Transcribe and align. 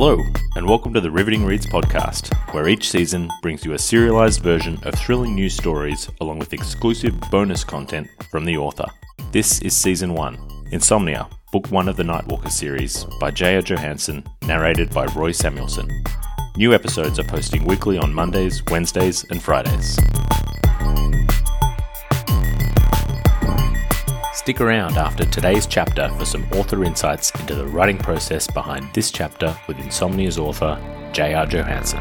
Hello, 0.00 0.22
and 0.54 0.64
welcome 0.64 0.94
to 0.94 1.00
the 1.00 1.10
Riveting 1.10 1.44
Reads 1.44 1.66
podcast, 1.66 2.32
where 2.54 2.68
each 2.68 2.88
season 2.88 3.28
brings 3.42 3.64
you 3.64 3.72
a 3.72 3.78
serialized 3.80 4.42
version 4.42 4.78
of 4.84 4.94
thrilling 4.94 5.34
news 5.34 5.54
stories 5.54 6.08
along 6.20 6.38
with 6.38 6.52
exclusive 6.52 7.20
bonus 7.32 7.64
content 7.64 8.06
from 8.30 8.44
the 8.44 8.56
author. 8.56 8.86
This 9.32 9.60
is 9.60 9.74
Season 9.74 10.14
1 10.14 10.68
Insomnia, 10.70 11.28
Book 11.50 11.72
1 11.72 11.88
of 11.88 11.96
the 11.96 12.04
Nightwalker 12.04 12.48
series 12.48 13.06
by 13.18 13.32
J.R. 13.32 13.60
Johansson, 13.60 14.22
narrated 14.46 14.88
by 14.94 15.06
Roy 15.06 15.32
Samuelson. 15.32 15.90
New 16.56 16.72
episodes 16.72 17.18
are 17.18 17.24
posting 17.24 17.64
weekly 17.64 17.98
on 17.98 18.14
Mondays, 18.14 18.62
Wednesdays, 18.70 19.24
and 19.30 19.42
Fridays. 19.42 19.98
Stick 24.48 24.62
around 24.62 24.96
after 24.96 25.26
today's 25.26 25.66
chapter 25.66 26.08
for 26.16 26.24
some 26.24 26.50
author 26.52 26.82
insights 26.82 27.30
into 27.38 27.54
the 27.54 27.66
writing 27.66 27.98
process 27.98 28.46
behind 28.46 28.88
this 28.94 29.10
chapter 29.10 29.54
with 29.66 29.76
Insomnia's 29.76 30.38
author, 30.38 30.80
J.R. 31.12 31.44
Johansson. 31.44 31.98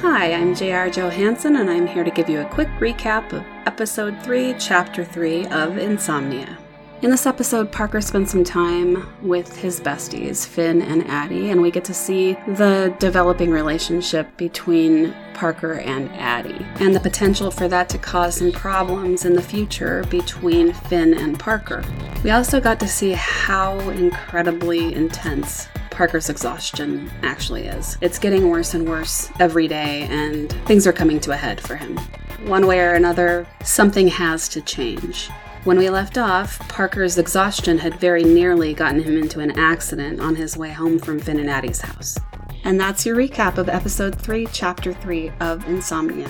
Hi, 0.00 0.32
I'm 0.32 0.52
J.R. 0.52 0.90
Johansson, 0.90 1.54
and 1.54 1.70
I'm 1.70 1.86
here 1.86 2.02
to 2.02 2.10
give 2.10 2.28
you 2.28 2.40
a 2.40 2.46
quick 2.46 2.66
recap 2.80 3.32
of 3.32 3.44
Episode 3.64 4.20
3, 4.24 4.56
Chapter 4.58 5.04
3 5.04 5.46
of 5.46 5.78
Insomnia. 5.78 6.58
In 7.04 7.10
this 7.10 7.26
episode, 7.26 7.70
Parker 7.70 8.00
spends 8.00 8.30
some 8.30 8.44
time 8.44 9.06
with 9.20 9.58
his 9.58 9.78
besties, 9.78 10.46
Finn 10.46 10.80
and 10.80 11.06
Addie, 11.06 11.50
and 11.50 11.60
we 11.60 11.70
get 11.70 11.84
to 11.84 11.92
see 11.92 12.32
the 12.46 12.96
developing 12.98 13.50
relationship 13.50 14.34
between 14.38 15.14
Parker 15.34 15.74
and 15.74 16.10
Addie, 16.12 16.64
and 16.80 16.96
the 16.96 17.00
potential 17.00 17.50
for 17.50 17.68
that 17.68 17.90
to 17.90 17.98
cause 17.98 18.36
some 18.36 18.52
problems 18.52 19.26
in 19.26 19.34
the 19.34 19.42
future 19.42 20.02
between 20.04 20.72
Finn 20.72 21.12
and 21.12 21.38
Parker. 21.38 21.84
We 22.24 22.30
also 22.30 22.58
got 22.58 22.80
to 22.80 22.88
see 22.88 23.10
how 23.12 23.78
incredibly 23.90 24.94
intense 24.94 25.68
Parker's 25.90 26.30
exhaustion 26.30 27.10
actually 27.22 27.66
is. 27.66 27.98
It's 28.00 28.18
getting 28.18 28.48
worse 28.48 28.72
and 28.72 28.88
worse 28.88 29.30
every 29.38 29.68
day, 29.68 30.06
and 30.08 30.50
things 30.64 30.86
are 30.86 30.92
coming 30.94 31.20
to 31.20 31.32
a 31.32 31.36
head 31.36 31.60
for 31.60 31.76
him. 31.76 31.98
One 32.46 32.66
way 32.66 32.80
or 32.80 32.94
another, 32.94 33.46
something 33.62 34.08
has 34.08 34.48
to 34.48 34.62
change. 34.62 35.28
When 35.64 35.78
we 35.78 35.88
left 35.88 36.18
off, 36.18 36.58
Parker's 36.68 37.16
exhaustion 37.16 37.78
had 37.78 37.98
very 37.98 38.22
nearly 38.22 38.74
gotten 38.74 39.02
him 39.02 39.16
into 39.16 39.40
an 39.40 39.58
accident 39.58 40.20
on 40.20 40.36
his 40.36 40.58
way 40.58 40.70
home 40.70 40.98
from 40.98 41.20
Addie's 41.48 41.80
house. 41.80 42.18
And 42.64 42.78
that's 42.78 43.06
your 43.06 43.16
recap 43.16 43.56
of 43.56 43.70
Episode 43.70 44.14
3, 44.14 44.46
Chapter 44.52 44.92
3 44.92 45.32
of 45.40 45.66
Insomnia. 45.66 46.28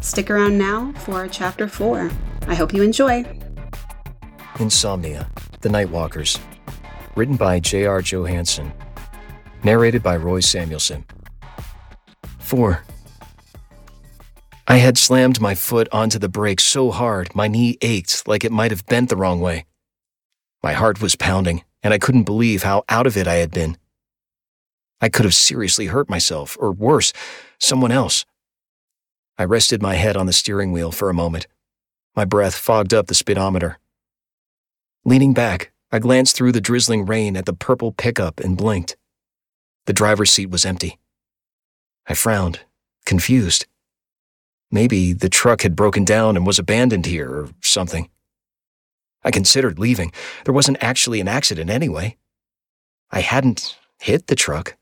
Stick 0.00 0.30
around 0.30 0.56
now 0.56 0.92
for 0.98 1.26
Chapter 1.26 1.66
4. 1.66 2.12
I 2.46 2.54
hope 2.54 2.72
you 2.72 2.84
enjoy. 2.84 3.24
Insomnia, 4.60 5.28
The 5.62 5.68
Nightwalkers. 5.68 6.38
Written 7.16 7.34
by 7.34 7.58
J.R. 7.58 8.00
Johansson. 8.02 8.72
Narrated 9.64 10.00
by 10.00 10.16
Roy 10.16 10.38
Samuelson. 10.38 11.04
4. 12.38 12.84
I 14.70 14.76
had 14.76 14.96
slammed 14.96 15.40
my 15.40 15.56
foot 15.56 15.88
onto 15.90 16.16
the 16.16 16.28
brake 16.28 16.60
so 16.60 16.92
hard 16.92 17.34
my 17.34 17.48
knee 17.48 17.76
ached 17.80 18.28
like 18.28 18.44
it 18.44 18.52
might 18.52 18.70
have 18.70 18.86
bent 18.86 19.08
the 19.08 19.16
wrong 19.16 19.40
way. 19.40 19.66
My 20.62 20.74
heart 20.74 21.02
was 21.02 21.16
pounding, 21.16 21.64
and 21.82 21.92
I 21.92 21.98
couldn't 21.98 22.22
believe 22.22 22.62
how 22.62 22.84
out 22.88 23.04
of 23.04 23.16
it 23.16 23.26
I 23.26 23.34
had 23.42 23.50
been. 23.50 23.76
I 25.00 25.08
could 25.08 25.24
have 25.24 25.34
seriously 25.34 25.86
hurt 25.86 26.08
myself, 26.08 26.56
or 26.60 26.70
worse, 26.70 27.12
someone 27.58 27.90
else. 27.90 28.24
I 29.36 29.42
rested 29.42 29.82
my 29.82 29.96
head 29.96 30.16
on 30.16 30.26
the 30.26 30.32
steering 30.32 30.70
wheel 30.70 30.92
for 30.92 31.10
a 31.10 31.14
moment. 31.14 31.48
My 32.14 32.24
breath 32.24 32.54
fogged 32.54 32.94
up 32.94 33.08
the 33.08 33.14
speedometer. 33.14 33.80
Leaning 35.04 35.34
back, 35.34 35.72
I 35.90 35.98
glanced 35.98 36.36
through 36.36 36.52
the 36.52 36.60
drizzling 36.60 37.06
rain 37.06 37.36
at 37.36 37.44
the 37.44 37.54
purple 37.54 37.90
pickup 37.90 38.38
and 38.38 38.56
blinked. 38.56 38.96
The 39.86 39.92
driver's 39.92 40.30
seat 40.30 40.50
was 40.50 40.64
empty. 40.64 41.00
I 42.06 42.14
frowned, 42.14 42.60
confused. 43.04 43.66
Maybe 44.70 45.12
the 45.12 45.28
truck 45.28 45.62
had 45.62 45.74
broken 45.74 46.04
down 46.04 46.36
and 46.36 46.46
was 46.46 46.58
abandoned 46.58 47.06
here 47.06 47.30
or 47.30 47.48
something. 47.60 48.08
I 49.24 49.30
considered 49.30 49.78
leaving. 49.78 50.12
There 50.44 50.54
wasn't 50.54 50.82
actually 50.82 51.20
an 51.20 51.28
accident 51.28 51.70
anyway. 51.70 52.16
I 53.10 53.20
hadn't 53.20 53.76
hit 53.98 54.28
the 54.28 54.36
truck. 54.36 54.76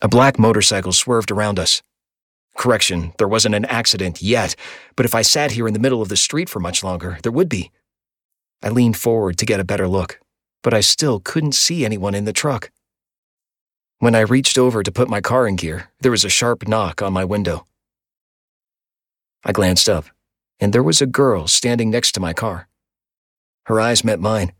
A 0.00 0.08
black 0.08 0.38
motorcycle 0.38 0.92
swerved 0.92 1.30
around 1.30 1.58
us. 1.58 1.82
Correction, 2.56 3.12
there 3.18 3.28
wasn't 3.28 3.54
an 3.54 3.66
accident 3.66 4.22
yet, 4.22 4.56
but 4.96 5.06
if 5.06 5.14
I 5.14 5.22
sat 5.22 5.52
here 5.52 5.68
in 5.68 5.74
the 5.74 5.78
middle 5.78 6.02
of 6.02 6.08
the 6.08 6.16
street 6.16 6.48
for 6.48 6.58
much 6.58 6.82
longer, 6.82 7.18
there 7.22 7.32
would 7.32 7.48
be. 7.48 7.70
I 8.62 8.70
leaned 8.70 8.96
forward 8.96 9.38
to 9.38 9.46
get 9.46 9.60
a 9.60 9.64
better 9.64 9.86
look, 9.86 10.20
but 10.62 10.74
I 10.74 10.80
still 10.80 11.20
couldn't 11.20 11.52
see 11.54 11.84
anyone 11.84 12.14
in 12.14 12.24
the 12.24 12.32
truck. 12.32 12.70
When 13.98 14.14
I 14.14 14.20
reached 14.20 14.58
over 14.58 14.82
to 14.82 14.90
put 14.90 15.10
my 15.10 15.20
car 15.20 15.46
in 15.46 15.56
gear, 15.56 15.90
there 16.00 16.10
was 16.10 16.24
a 16.24 16.30
sharp 16.30 16.66
knock 16.66 17.02
on 17.02 17.12
my 17.12 17.24
window. 17.24 17.66
I 19.44 19.52
glanced 19.52 19.88
up, 19.88 20.06
and 20.58 20.72
there 20.72 20.82
was 20.82 21.00
a 21.00 21.06
girl 21.06 21.46
standing 21.46 21.90
next 21.90 22.12
to 22.12 22.20
my 22.20 22.32
car. 22.32 22.68
Her 23.66 23.80
eyes 23.80 24.04
met 24.04 24.20
mine. 24.20 24.52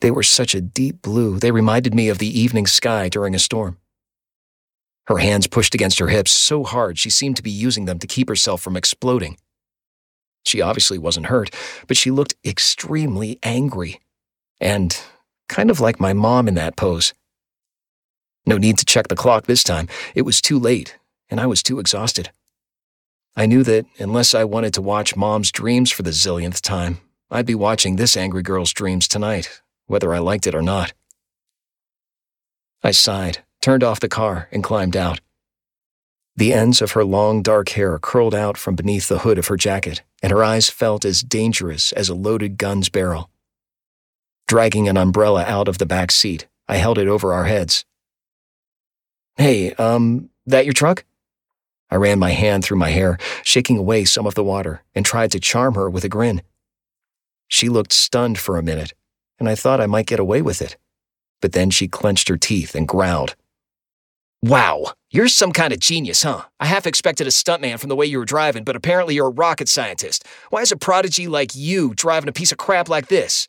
They 0.00 0.10
were 0.10 0.22
such 0.22 0.54
a 0.54 0.60
deep 0.60 1.00
blue, 1.00 1.38
they 1.38 1.50
reminded 1.50 1.94
me 1.94 2.08
of 2.08 2.18
the 2.18 2.40
evening 2.40 2.66
sky 2.66 3.08
during 3.08 3.34
a 3.34 3.38
storm. 3.38 3.78
Her 5.06 5.18
hands 5.18 5.46
pushed 5.46 5.74
against 5.74 5.98
her 5.98 6.08
hips 6.08 6.30
so 6.30 6.64
hard 6.64 6.98
she 6.98 7.10
seemed 7.10 7.36
to 7.36 7.42
be 7.42 7.50
using 7.50 7.84
them 7.84 7.98
to 7.98 8.06
keep 8.06 8.28
herself 8.28 8.62
from 8.62 8.76
exploding. 8.76 9.36
She 10.44 10.60
obviously 10.60 10.98
wasn't 10.98 11.26
hurt, 11.26 11.50
but 11.86 11.96
she 11.96 12.10
looked 12.10 12.34
extremely 12.44 13.38
angry. 13.42 14.00
And 14.60 14.98
kind 15.48 15.70
of 15.70 15.80
like 15.80 16.00
my 16.00 16.12
mom 16.12 16.48
in 16.48 16.54
that 16.54 16.76
pose. 16.76 17.12
No 18.46 18.58
need 18.58 18.78
to 18.78 18.84
check 18.84 19.08
the 19.08 19.16
clock 19.16 19.46
this 19.46 19.62
time. 19.62 19.88
It 20.14 20.22
was 20.22 20.40
too 20.40 20.58
late, 20.58 20.98
and 21.30 21.40
I 21.40 21.46
was 21.46 21.62
too 21.62 21.78
exhausted. 21.80 22.30
I 23.36 23.46
knew 23.46 23.64
that 23.64 23.86
unless 23.98 24.34
I 24.34 24.44
wanted 24.44 24.74
to 24.74 24.82
watch 24.82 25.16
Mom's 25.16 25.50
dreams 25.50 25.90
for 25.90 26.02
the 26.02 26.10
zillionth 26.10 26.60
time, 26.60 26.98
I'd 27.30 27.46
be 27.46 27.54
watching 27.54 27.96
this 27.96 28.16
angry 28.16 28.42
girl's 28.42 28.72
dreams 28.72 29.08
tonight, 29.08 29.60
whether 29.86 30.14
I 30.14 30.18
liked 30.18 30.46
it 30.46 30.54
or 30.54 30.62
not. 30.62 30.92
I 32.82 32.92
sighed, 32.92 33.38
turned 33.60 33.82
off 33.82 33.98
the 33.98 34.08
car, 34.08 34.48
and 34.52 34.62
climbed 34.62 34.96
out. 34.96 35.20
The 36.36 36.52
ends 36.52 36.82
of 36.82 36.92
her 36.92 37.04
long 37.04 37.42
dark 37.42 37.70
hair 37.70 37.98
curled 37.98 38.34
out 38.34 38.56
from 38.56 38.76
beneath 38.76 39.08
the 39.08 39.20
hood 39.20 39.38
of 39.38 39.48
her 39.48 39.56
jacket, 39.56 40.02
and 40.22 40.30
her 40.30 40.44
eyes 40.44 40.70
felt 40.70 41.04
as 41.04 41.22
dangerous 41.22 41.92
as 41.92 42.08
a 42.08 42.14
loaded 42.14 42.56
gun's 42.56 42.88
barrel. 42.88 43.30
Dragging 44.46 44.88
an 44.88 44.96
umbrella 44.96 45.44
out 45.44 45.68
of 45.68 45.78
the 45.78 45.86
back 45.86 46.12
seat, 46.12 46.46
I 46.68 46.76
held 46.76 46.98
it 46.98 47.08
over 47.08 47.32
our 47.32 47.44
heads. 47.44 47.84
Hey, 49.36 49.72
um, 49.74 50.30
that 50.46 50.66
your 50.66 50.74
truck? 50.74 51.04
I 51.94 51.96
ran 51.96 52.18
my 52.18 52.32
hand 52.32 52.64
through 52.64 52.78
my 52.78 52.90
hair, 52.90 53.18
shaking 53.44 53.78
away 53.78 54.04
some 54.04 54.26
of 54.26 54.34
the 54.34 54.42
water, 54.42 54.82
and 54.96 55.06
tried 55.06 55.30
to 55.30 55.38
charm 55.38 55.76
her 55.76 55.88
with 55.88 56.02
a 56.02 56.08
grin. 56.08 56.42
She 57.46 57.68
looked 57.68 57.92
stunned 57.92 58.36
for 58.36 58.58
a 58.58 58.64
minute, 58.64 58.94
and 59.38 59.48
I 59.48 59.54
thought 59.54 59.80
I 59.80 59.86
might 59.86 60.08
get 60.08 60.18
away 60.18 60.42
with 60.42 60.60
it. 60.60 60.76
But 61.40 61.52
then 61.52 61.70
she 61.70 61.86
clenched 61.86 62.26
her 62.26 62.36
teeth 62.36 62.74
and 62.74 62.88
growled. 62.88 63.36
Wow, 64.42 64.94
you're 65.12 65.28
some 65.28 65.52
kind 65.52 65.72
of 65.72 65.78
genius, 65.78 66.24
huh? 66.24 66.42
I 66.58 66.66
half 66.66 66.84
expected 66.84 67.28
a 67.28 67.30
stuntman 67.30 67.78
from 67.78 67.90
the 67.90 67.96
way 67.96 68.06
you 68.06 68.18
were 68.18 68.24
driving, 68.24 68.64
but 68.64 68.74
apparently 68.74 69.14
you're 69.14 69.28
a 69.28 69.30
rocket 69.30 69.68
scientist. 69.68 70.26
Why 70.50 70.62
is 70.62 70.72
a 70.72 70.76
prodigy 70.76 71.28
like 71.28 71.54
you 71.54 71.94
driving 71.94 72.28
a 72.28 72.32
piece 72.32 72.50
of 72.50 72.58
crap 72.58 72.88
like 72.88 73.06
this? 73.06 73.46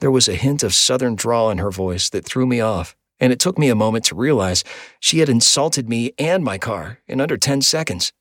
There 0.00 0.10
was 0.10 0.26
a 0.26 0.36
hint 0.36 0.62
of 0.62 0.72
southern 0.72 1.16
drawl 1.16 1.50
in 1.50 1.58
her 1.58 1.70
voice 1.70 2.08
that 2.08 2.24
threw 2.24 2.46
me 2.46 2.62
off 2.62 2.96
and 3.20 3.32
it 3.32 3.38
took 3.38 3.58
me 3.58 3.68
a 3.68 3.74
moment 3.74 4.04
to 4.06 4.14
realize 4.14 4.64
she 5.00 5.18
had 5.20 5.28
insulted 5.28 5.88
me 5.88 6.12
and 6.18 6.44
my 6.44 6.58
car 6.58 7.00
in 7.06 7.20
under 7.20 7.36
10 7.36 7.62
seconds. 7.62 8.12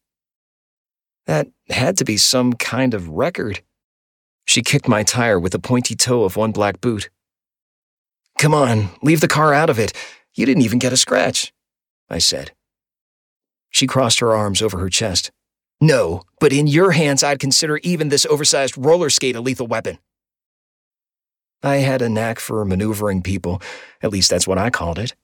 That 1.26 1.48
had 1.70 1.98
to 1.98 2.06
be 2.06 2.18
some 2.18 2.54
kind 2.54 2.94
of 2.94 3.10
record. 3.10 3.62
She 4.46 4.62
kicked 4.62 4.88
my 4.88 5.04
tire 5.04 5.40
with 5.40 5.54
the 5.54 5.60
pointy 5.60 5.96
toe 5.96 6.24
of 6.24 6.36
one 6.36 6.52
black 6.52 6.82
boot. 6.82 7.10
Come 8.38 8.54
on, 8.54 8.90
leave 9.02 9.22
the 9.22 9.28
car 9.28 9.54
out 9.54 9.70
of 9.70 9.80
it. 9.80 9.94
You 10.34 10.46
didn't 10.46 10.64
even 10.64 10.80
get 10.80 10.94
a 10.94 10.98
scratch, 10.98 11.54
I 12.10 12.18
said. 12.18 12.52
She 13.70 13.88
crossed 13.88 14.20
her 14.20 14.36
arms 14.36 14.62
over 14.62 14.80
her 14.80 14.90
chest. 14.90 15.32
No, 15.80 16.24
but 16.40 16.54
in 16.54 16.68
your 16.68 16.92
hands, 16.92 17.24
I'd 17.24 17.40
consider 17.40 17.78
even 17.84 18.10
this 18.10 18.26
oversized 18.26 18.78
roller 18.78 19.10
skate 19.10 19.36
a 19.36 19.42
lethal 19.42 19.68
weapon. 19.68 20.00
I 21.64 21.78
had 21.78 22.02
a 22.02 22.10
knack 22.10 22.40
for 22.40 22.66
maneuvering 22.66 23.22
people, 23.22 23.62
at 24.02 24.12
least 24.12 24.30
that's 24.30 24.48
what 24.48 24.58
I 24.58 24.70
called 24.70 25.00
it. 25.00 25.16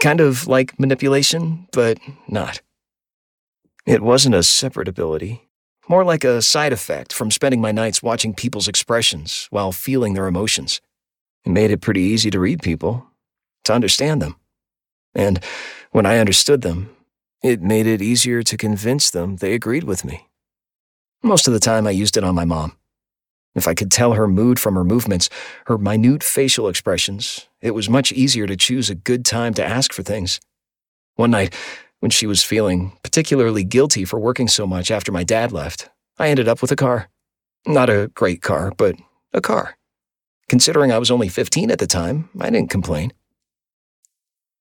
Kind 0.00 0.20
of 0.20 0.46
like 0.46 0.78
manipulation, 0.78 1.66
but 1.72 1.98
not. 2.28 2.62
It 3.84 4.00
wasn't 4.00 4.36
a 4.36 4.44
separate 4.44 4.86
ability, 4.86 5.48
more 5.88 6.04
like 6.04 6.22
a 6.22 6.40
side 6.40 6.72
effect 6.72 7.12
from 7.12 7.32
spending 7.32 7.60
my 7.60 7.72
nights 7.72 8.02
watching 8.02 8.32
people's 8.32 8.68
expressions 8.68 9.48
while 9.50 9.72
feeling 9.72 10.14
their 10.14 10.28
emotions. 10.28 10.80
It 11.44 11.50
made 11.50 11.72
it 11.72 11.80
pretty 11.80 12.02
easy 12.02 12.30
to 12.30 12.38
read 12.38 12.62
people, 12.62 13.08
to 13.64 13.74
understand 13.74 14.22
them. 14.22 14.36
And 15.14 15.42
when 15.90 16.06
I 16.06 16.18
understood 16.18 16.62
them, 16.62 16.90
it 17.42 17.60
made 17.60 17.88
it 17.88 18.00
easier 18.00 18.44
to 18.44 18.56
convince 18.56 19.10
them 19.10 19.36
they 19.36 19.52
agreed 19.52 19.84
with 19.84 20.04
me. 20.04 20.28
Most 21.24 21.48
of 21.48 21.52
the 21.52 21.60
time, 21.60 21.86
I 21.86 21.90
used 21.90 22.16
it 22.16 22.24
on 22.24 22.36
my 22.36 22.44
mom. 22.44 22.76
If 23.54 23.68
I 23.68 23.74
could 23.74 23.90
tell 23.90 24.14
her 24.14 24.26
mood 24.26 24.58
from 24.58 24.74
her 24.74 24.84
movements, 24.84 25.28
her 25.66 25.76
minute 25.76 26.22
facial 26.22 26.68
expressions, 26.68 27.48
it 27.60 27.72
was 27.72 27.90
much 27.90 28.12
easier 28.12 28.46
to 28.46 28.56
choose 28.56 28.88
a 28.88 28.94
good 28.94 29.24
time 29.24 29.52
to 29.54 29.64
ask 29.64 29.92
for 29.92 30.02
things. 30.02 30.40
One 31.16 31.30
night, 31.30 31.54
when 32.00 32.10
she 32.10 32.26
was 32.26 32.42
feeling 32.42 32.92
particularly 33.02 33.62
guilty 33.62 34.04
for 34.04 34.18
working 34.18 34.48
so 34.48 34.66
much 34.66 34.90
after 34.90 35.12
my 35.12 35.22
dad 35.22 35.52
left, 35.52 35.90
I 36.18 36.28
ended 36.28 36.48
up 36.48 36.62
with 36.62 36.72
a 36.72 36.76
car. 36.76 37.08
Not 37.66 37.90
a 37.90 38.10
great 38.14 38.42
car, 38.42 38.72
but 38.76 38.96
a 39.32 39.40
car. 39.40 39.76
Considering 40.48 40.90
I 40.90 40.98
was 40.98 41.10
only 41.10 41.28
15 41.28 41.70
at 41.70 41.78
the 41.78 41.86
time, 41.86 42.28
I 42.40 42.50
didn't 42.50 42.70
complain. 42.70 43.12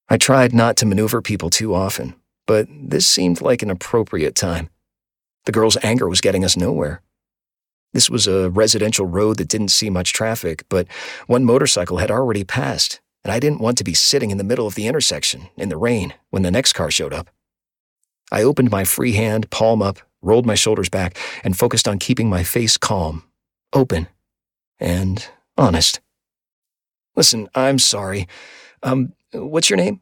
I 0.10 0.18
tried 0.18 0.54
not 0.54 0.76
to 0.78 0.86
maneuver 0.86 1.22
people 1.22 1.50
too 1.50 1.74
often, 1.74 2.16
but 2.46 2.68
this 2.70 3.08
seemed 3.08 3.42
like 3.42 3.62
an 3.62 3.72
appropriate 3.72 4.36
time. 4.36 4.70
The 5.46 5.52
girl's 5.52 5.78
anger 5.84 6.08
was 6.08 6.22
getting 6.22 6.44
us 6.44 6.58
nowhere. 6.58 7.02
This 7.94 8.10
was 8.10 8.28
a 8.28 8.50
residential 8.50 9.06
road 9.06 9.38
that 9.38 9.50
didn't 9.50 9.70
see 9.70 9.90
much 9.90 10.14
traffic, 10.14 10.64
but 10.70 10.88
one 11.28 11.44
motorcycle 11.44 11.98
had 11.98 12.12
already 12.12 12.44
passed, 12.44 13.02
and 13.24 13.32
I 13.32 13.40
didn't 13.40 13.62
want 13.62 13.78
to 13.80 13.84
be 13.84 13.94
sitting 13.94 14.32
in 14.32 14.38
the 14.38 14.44
middle 14.44 14.66
of 14.66 14.76
the 14.76 14.88
intersection 14.88 15.50
in 15.58 15.70
the 15.70 15.78
rain 15.78 16.14
when 16.30 16.44
the 16.44 16.52
next 16.52 16.74
car 16.74 16.90
showed 16.90 17.14
up. 17.14 17.30
I 18.32 18.44
opened 18.44 18.72
my 18.72 18.86
free 18.86 19.14
hand, 19.14 19.50
palm 19.50 19.82
up, 19.82 20.00
rolled 20.22 20.46
my 20.46 20.56
shoulders 20.56 20.90
back, 20.90 21.18
and 21.44 21.58
focused 21.58 21.88
on 21.88 22.00
keeping 22.00 22.30
my 22.30 22.44
face 22.44 22.78
calm, 22.78 23.24
open, 23.74 24.08
and 24.80 25.28
honest. 25.58 26.00
Listen, 27.16 27.50
I'm 27.54 27.78
sorry. 27.78 28.28
Um, 28.84 29.14
what's 29.34 29.70
your 29.70 29.78
name? 29.78 30.02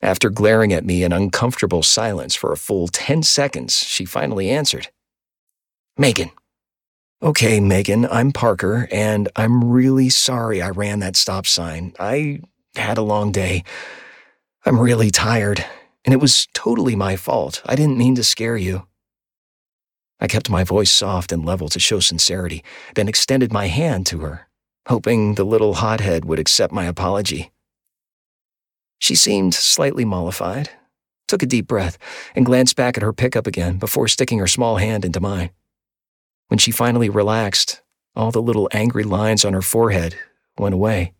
After 0.00 0.30
glaring 0.30 0.72
at 0.72 0.84
me 0.84 1.02
in 1.02 1.12
uncomfortable 1.12 1.82
silence 1.82 2.34
for 2.34 2.52
a 2.52 2.56
full 2.56 2.88
10 2.88 3.22
seconds, 3.22 3.74
she 3.74 4.04
finally 4.04 4.48
answered. 4.48 4.88
Megan. 6.00 6.30
Okay, 7.20 7.58
Megan, 7.58 8.06
I'm 8.06 8.30
Parker, 8.30 8.86
and 8.92 9.28
I'm 9.34 9.64
really 9.64 10.08
sorry 10.08 10.62
I 10.62 10.70
ran 10.70 11.00
that 11.00 11.16
stop 11.16 11.44
sign. 11.44 11.92
I 11.98 12.38
had 12.76 12.98
a 12.98 13.02
long 13.02 13.32
day. 13.32 13.64
I'm 14.64 14.78
really 14.78 15.10
tired, 15.10 15.64
and 16.04 16.14
it 16.14 16.20
was 16.20 16.46
totally 16.54 16.94
my 16.94 17.16
fault. 17.16 17.62
I 17.66 17.74
didn't 17.74 17.98
mean 17.98 18.14
to 18.14 18.22
scare 18.22 18.56
you. 18.56 18.86
I 20.20 20.28
kept 20.28 20.48
my 20.48 20.62
voice 20.62 20.92
soft 20.92 21.32
and 21.32 21.44
level 21.44 21.68
to 21.70 21.80
show 21.80 21.98
sincerity, 21.98 22.62
then 22.94 23.08
extended 23.08 23.52
my 23.52 23.66
hand 23.66 24.06
to 24.06 24.20
her, 24.20 24.46
hoping 24.86 25.34
the 25.34 25.44
little 25.44 25.74
hothead 25.74 26.24
would 26.24 26.38
accept 26.38 26.72
my 26.72 26.84
apology. 26.84 27.50
She 29.00 29.16
seemed 29.16 29.52
slightly 29.54 30.04
mollified, 30.04 30.70
took 31.26 31.42
a 31.42 31.46
deep 31.46 31.66
breath, 31.66 31.98
and 32.36 32.46
glanced 32.46 32.76
back 32.76 32.96
at 32.96 33.02
her 33.02 33.12
pickup 33.12 33.48
again 33.48 33.78
before 33.78 34.06
sticking 34.06 34.38
her 34.38 34.46
small 34.46 34.76
hand 34.76 35.04
into 35.04 35.18
mine. 35.18 35.50
When 36.48 36.58
she 36.58 36.70
finally 36.70 37.08
relaxed, 37.08 37.82
all 38.16 38.30
the 38.30 38.42
little 38.42 38.68
angry 38.72 39.04
lines 39.04 39.44
on 39.44 39.52
her 39.52 39.62
forehead 39.62 40.16
went 40.58 40.74
away. 40.74 41.12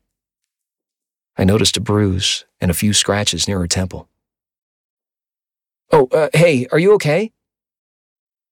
I 1.36 1.44
noticed 1.44 1.76
a 1.76 1.80
bruise 1.80 2.44
and 2.60 2.70
a 2.70 2.74
few 2.74 2.92
scratches 2.92 3.46
near 3.46 3.60
her 3.60 3.68
temple. 3.68 4.08
Oh, 5.92 6.08
uh, 6.12 6.28
hey, 6.34 6.66
are 6.72 6.78
you 6.78 6.92
okay? 6.94 7.32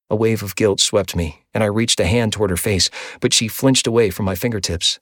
A 0.08 0.16
wave 0.16 0.42
of 0.42 0.54
guilt 0.54 0.80
swept 0.80 1.16
me, 1.16 1.42
and 1.52 1.64
I 1.64 1.66
reached 1.66 1.98
a 1.98 2.06
hand 2.06 2.32
toward 2.32 2.50
her 2.50 2.56
face, 2.56 2.88
but 3.20 3.32
she 3.32 3.48
flinched 3.48 3.86
away 3.86 4.10
from 4.10 4.24
my 4.24 4.36
fingertips. 4.36 5.00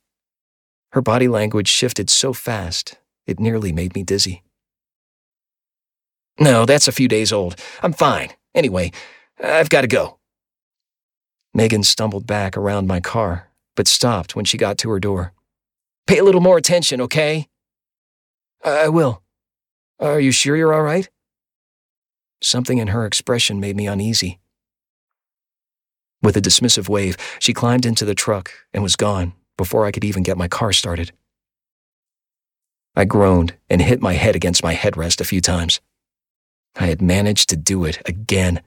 Her 0.93 1.03
body 1.03 1.29
language 1.29 1.69
shifted 1.69 2.09
so 2.09 2.33
fast, 2.33 2.97
it 3.27 3.39
nearly 3.39 3.73
made 3.73 3.95
me 3.95 4.03
dizzy. 4.03 4.43
No, 6.39 6.65
that's 6.65 6.89
a 6.89 6.93
few 6.93 7.09
days 7.09 7.33
old. 7.33 7.57
I'm 7.83 7.93
fine. 7.93 8.31
Anyway, 8.55 8.93
I've 9.43 9.69
got 9.69 9.83
to 9.83 9.87
go. 9.87 10.19
Megan 11.55 11.85
stumbled 11.85 12.27
back 12.27 12.57
around 12.57 12.89
my 12.89 12.99
car, 12.99 13.49
but 13.77 13.87
stopped 13.87 14.35
when 14.35 14.45
she 14.45 14.59
got 14.59 14.77
to 14.79 14.91
her 14.91 14.99
door. 14.99 15.33
Pay 16.07 16.19
a 16.19 16.25
little 16.25 16.41
more 16.41 16.59
attention, 16.59 17.01
okay? 17.01 17.49
I 18.65 18.89
will. 18.89 19.23
Are 20.01 20.19
you 20.19 20.33
sure 20.33 20.57
you're 20.57 20.75
all 20.75 20.83
right? 20.83 21.09
Something 22.43 22.79
in 22.79 22.89
her 22.89 23.07
expression 23.07 23.61
made 23.61 23.77
me 23.77 23.87
uneasy. 23.87 24.41
With 26.23 26.37
a 26.37 26.41
dismissive 26.41 26.89
wave, 26.89 27.17
she 27.39 27.53
climbed 27.53 27.87
into 27.87 28.05
the 28.05 28.15
truck 28.15 28.51
and 28.73 28.83
was 28.83 28.97
gone 28.97 29.35
before 29.57 29.87
I 29.87 29.93
could 29.93 30.05
even 30.05 30.23
get 30.23 30.37
my 30.37 30.49
car 30.49 30.73
started. 30.73 31.13
I 32.97 33.05
groaned 33.05 33.55
and 33.71 33.81
hit 33.81 34.01
my 34.01 34.15
head 34.15 34.35
against 34.35 34.63
my 34.63 34.75
headrest 34.75 35.21
a 35.21 35.25
few 35.25 35.41
times. 35.41 35.81
I 36.77 36.87
had 36.87 37.01
managed 37.01 37.49
to 37.51 37.57
do 37.57 37.85
it 37.85 38.01
again. 38.07 38.61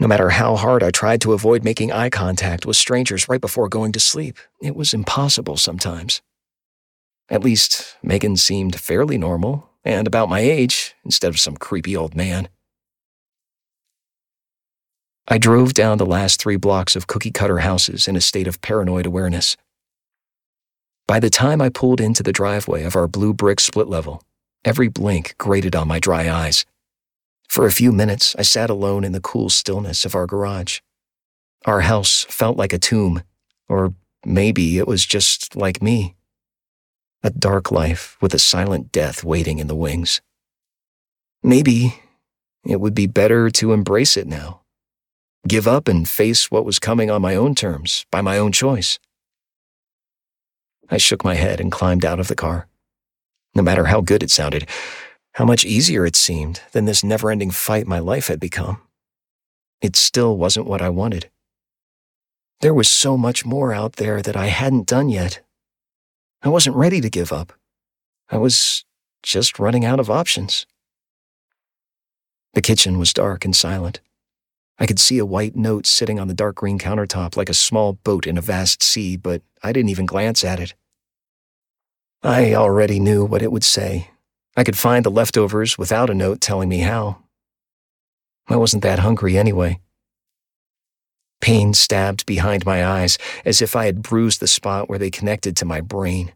No 0.00 0.08
matter 0.08 0.30
how 0.30 0.56
hard 0.56 0.82
I 0.82 0.90
tried 0.90 1.20
to 1.20 1.34
avoid 1.34 1.62
making 1.62 1.92
eye 1.92 2.08
contact 2.08 2.64
with 2.64 2.78
strangers 2.78 3.28
right 3.28 3.40
before 3.40 3.68
going 3.68 3.92
to 3.92 4.00
sleep, 4.00 4.38
it 4.62 4.74
was 4.74 4.94
impossible 4.94 5.58
sometimes. 5.58 6.22
At 7.28 7.44
least, 7.44 7.98
Megan 8.02 8.38
seemed 8.38 8.80
fairly 8.80 9.18
normal 9.18 9.68
and 9.84 10.06
about 10.06 10.30
my 10.30 10.40
age 10.40 10.94
instead 11.04 11.28
of 11.28 11.38
some 11.38 11.54
creepy 11.54 11.94
old 11.94 12.16
man. 12.16 12.48
I 15.28 15.36
drove 15.36 15.74
down 15.74 15.98
the 15.98 16.06
last 16.06 16.40
three 16.40 16.56
blocks 16.56 16.96
of 16.96 17.06
cookie 17.06 17.30
cutter 17.30 17.58
houses 17.58 18.08
in 18.08 18.16
a 18.16 18.22
state 18.22 18.48
of 18.48 18.62
paranoid 18.62 19.04
awareness. 19.04 19.54
By 21.06 21.20
the 21.20 21.30
time 21.30 21.60
I 21.60 21.68
pulled 21.68 22.00
into 22.00 22.22
the 22.22 22.32
driveway 22.32 22.84
of 22.84 22.96
our 22.96 23.06
blue 23.06 23.34
brick 23.34 23.60
split 23.60 23.86
level, 23.86 24.22
every 24.64 24.88
blink 24.88 25.34
grated 25.36 25.76
on 25.76 25.88
my 25.88 25.98
dry 25.98 26.30
eyes. 26.30 26.64
For 27.50 27.66
a 27.66 27.72
few 27.72 27.90
minutes, 27.90 28.36
I 28.38 28.42
sat 28.42 28.70
alone 28.70 29.02
in 29.02 29.10
the 29.10 29.20
cool 29.20 29.50
stillness 29.50 30.04
of 30.04 30.14
our 30.14 30.24
garage. 30.24 30.78
Our 31.64 31.80
house 31.80 32.24
felt 32.28 32.56
like 32.56 32.72
a 32.72 32.78
tomb, 32.78 33.24
or 33.68 33.92
maybe 34.24 34.78
it 34.78 34.86
was 34.86 35.04
just 35.04 35.56
like 35.56 35.82
me. 35.82 36.14
A 37.24 37.30
dark 37.30 37.72
life 37.72 38.16
with 38.20 38.34
a 38.34 38.38
silent 38.38 38.92
death 38.92 39.24
waiting 39.24 39.58
in 39.58 39.66
the 39.66 39.74
wings. 39.74 40.20
Maybe 41.42 42.00
it 42.64 42.80
would 42.80 42.94
be 42.94 43.08
better 43.08 43.50
to 43.50 43.72
embrace 43.72 44.16
it 44.16 44.28
now. 44.28 44.60
Give 45.48 45.66
up 45.66 45.88
and 45.88 46.08
face 46.08 46.52
what 46.52 46.64
was 46.64 46.78
coming 46.78 47.10
on 47.10 47.20
my 47.20 47.34
own 47.34 47.56
terms, 47.56 48.06
by 48.12 48.20
my 48.20 48.38
own 48.38 48.52
choice. 48.52 49.00
I 50.88 50.98
shook 50.98 51.24
my 51.24 51.34
head 51.34 51.60
and 51.60 51.72
climbed 51.72 52.04
out 52.04 52.20
of 52.20 52.28
the 52.28 52.36
car. 52.36 52.68
No 53.56 53.62
matter 53.64 53.86
how 53.86 54.02
good 54.02 54.22
it 54.22 54.30
sounded, 54.30 54.68
how 55.40 55.46
much 55.46 55.64
easier 55.64 56.04
it 56.04 56.16
seemed 56.16 56.60
than 56.72 56.84
this 56.84 57.02
never 57.02 57.30
ending 57.30 57.50
fight 57.50 57.86
my 57.86 57.98
life 57.98 58.26
had 58.26 58.38
become. 58.38 58.78
It 59.80 59.96
still 59.96 60.36
wasn't 60.36 60.66
what 60.66 60.82
I 60.82 60.90
wanted. 60.90 61.30
There 62.60 62.74
was 62.74 62.90
so 62.90 63.16
much 63.16 63.46
more 63.46 63.72
out 63.72 63.94
there 63.94 64.20
that 64.20 64.36
I 64.36 64.48
hadn't 64.48 64.86
done 64.86 65.08
yet. 65.08 65.40
I 66.42 66.50
wasn't 66.50 66.76
ready 66.76 67.00
to 67.00 67.08
give 67.08 67.32
up. 67.32 67.54
I 68.28 68.36
was 68.36 68.84
just 69.22 69.58
running 69.58 69.82
out 69.82 69.98
of 69.98 70.10
options. 70.10 70.66
The 72.52 72.60
kitchen 72.60 72.98
was 72.98 73.14
dark 73.14 73.46
and 73.46 73.56
silent. 73.56 74.02
I 74.78 74.84
could 74.84 75.00
see 75.00 75.16
a 75.16 75.24
white 75.24 75.56
note 75.56 75.86
sitting 75.86 76.20
on 76.20 76.28
the 76.28 76.34
dark 76.34 76.56
green 76.56 76.78
countertop 76.78 77.34
like 77.34 77.48
a 77.48 77.54
small 77.54 77.94
boat 77.94 78.26
in 78.26 78.36
a 78.36 78.42
vast 78.42 78.82
sea, 78.82 79.16
but 79.16 79.40
I 79.62 79.72
didn't 79.72 79.88
even 79.88 80.04
glance 80.04 80.44
at 80.44 80.60
it. 80.60 80.74
I 82.22 82.52
already 82.52 83.00
knew 83.00 83.24
what 83.24 83.40
it 83.40 83.50
would 83.50 83.64
say 83.64 84.10
I 84.56 84.64
could 84.64 84.76
find 84.76 85.04
the 85.04 85.10
leftovers 85.10 85.78
without 85.78 86.10
a 86.10 86.14
note 86.14 86.40
telling 86.40 86.68
me 86.68 86.80
how. 86.80 87.24
I 88.48 88.56
wasn't 88.56 88.82
that 88.82 88.98
hungry 88.98 89.38
anyway. 89.38 89.80
Pain 91.40 91.72
stabbed 91.72 92.26
behind 92.26 92.66
my 92.66 92.84
eyes 92.84 93.16
as 93.44 93.62
if 93.62 93.74
I 93.74 93.86
had 93.86 94.02
bruised 94.02 94.40
the 94.40 94.46
spot 94.46 94.88
where 94.88 94.98
they 94.98 95.10
connected 95.10 95.56
to 95.56 95.64
my 95.64 95.80
brain. 95.80 96.32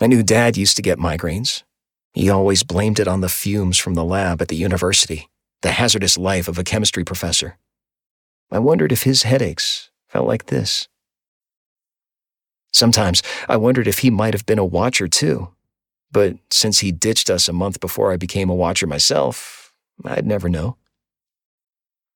I 0.00 0.06
knew 0.06 0.22
Dad 0.22 0.56
used 0.56 0.76
to 0.76 0.82
get 0.82 0.98
migraines. 0.98 1.62
He 2.12 2.28
always 2.28 2.62
blamed 2.62 2.98
it 2.98 3.08
on 3.08 3.20
the 3.20 3.28
fumes 3.28 3.78
from 3.78 3.94
the 3.94 4.04
lab 4.04 4.42
at 4.42 4.48
the 4.48 4.56
university, 4.56 5.28
the 5.62 5.72
hazardous 5.72 6.18
life 6.18 6.48
of 6.48 6.58
a 6.58 6.64
chemistry 6.64 7.04
professor. 7.04 7.58
I 8.50 8.58
wondered 8.58 8.92
if 8.92 9.04
his 9.04 9.22
headaches 9.22 9.90
felt 10.08 10.26
like 10.26 10.46
this. 10.46 10.88
Sometimes 12.72 13.22
I 13.48 13.56
wondered 13.56 13.86
if 13.86 14.00
he 14.00 14.10
might 14.10 14.34
have 14.34 14.46
been 14.46 14.58
a 14.58 14.64
watcher 14.64 15.06
too, 15.06 15.53
but 16.14 16.36
since 16.48 16.78
he 16.78 16.92
ditched 16.92 17.28
us 17.28 17.48
a 17.48 17.52
month 17.52 17.80
before 17.80 18.12
I 18.12 18.16
became 18.16 18.48
a 18.48 18.54
watcher 18.54 18.86
myself, 18.86 19.74
I'd 20.04 20.24
never 20.24 20.48
know. 20.48 20.76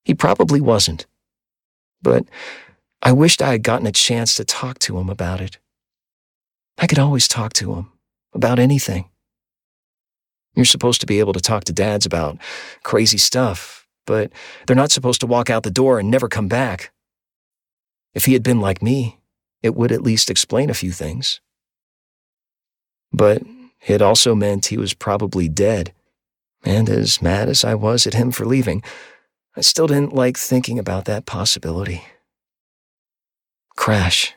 He 0.04 0.14
probably 0.14 0.60
wasn't. 0.60 1.06
But 2.00 2.24
I 3.02 3.10
wished 3.10 3.42
I 3.42 3.50
had 3.50 3.64
gotten 3.64 3.88
a 3.88 3.92
chance 3.92 4.36
to 4.36 4.44
talk 4.44 4.78
to 4.80 4.98
him 4.98 5.10
about 5.10 5.40
it. 5.40 5.58
I 6.78 6.86
could 6.86 7.00
always 7.00 7.26
talk 7.26 7.52
to 7.54 7.74
him 7.74 7.90
about 8.32 8.60
anything. 8.60 9.10
You're 10.54 10.64
supposed 10.64 11.00
to 11.00 11.06
be 11.06 11.18
able 11.18 11.32
to 11.32 11.40
talk 11.40 11.64
to 11.64 11.72
dads 11.72 12.06
about 12.06 12.38
crazy 12.84 13.18
stuff, 13.18 13.88
but 14.06 14.30
they're 14.66 14.76
not 14.76 14.92
supposed 14.92 15.20
to 15.22 15.26
walk 15.26 15.50
out 15.50 15.64
the 15.64 15.72
door 15.72 15.98
and 15.98 16.08
never 16.08 16.28
come 16.28 16.46
back. 16.46 16.92
If 18.14 18.26
he 18.26 18.34
had 18.34 18.44
been 18.44 18.60
like 18.60 18.80
me, 18.80 19.18
it 19.60 19.74
would 19.74 19.90
at 19.90 20.02
least 20.02 20.30
explain 20.30 20.70
a 20.70 20.74
few 20.74 20.92
things. 20.92 21.40
But 23.12 23.42
it 23.86 24.02
also 24.02 24.34
meant 24.34 24.66
he 24.66 24.76
was 24.76 24.94
probably 24.94 25.48
dead. 25.48 25.92
And 26.64 26.88
as 26.88 27.22
mad 27.22 27.48
as 27.48 27.64
I 27.64 27.74
was 27.74 28.06
at 28.06 28.14
him 28.14 28.32
for 28.32 28.44
leaving, 28.44 28.82
I 29.56 29.60
still 29.60 29.86
didn't 29.86 30.14
like 30.14 30.36
thinking 30.36 30.78
about 30.78 31.04
that 31.06 31.26
possibility. 31.26 32.02
Crash. 33.76 34.34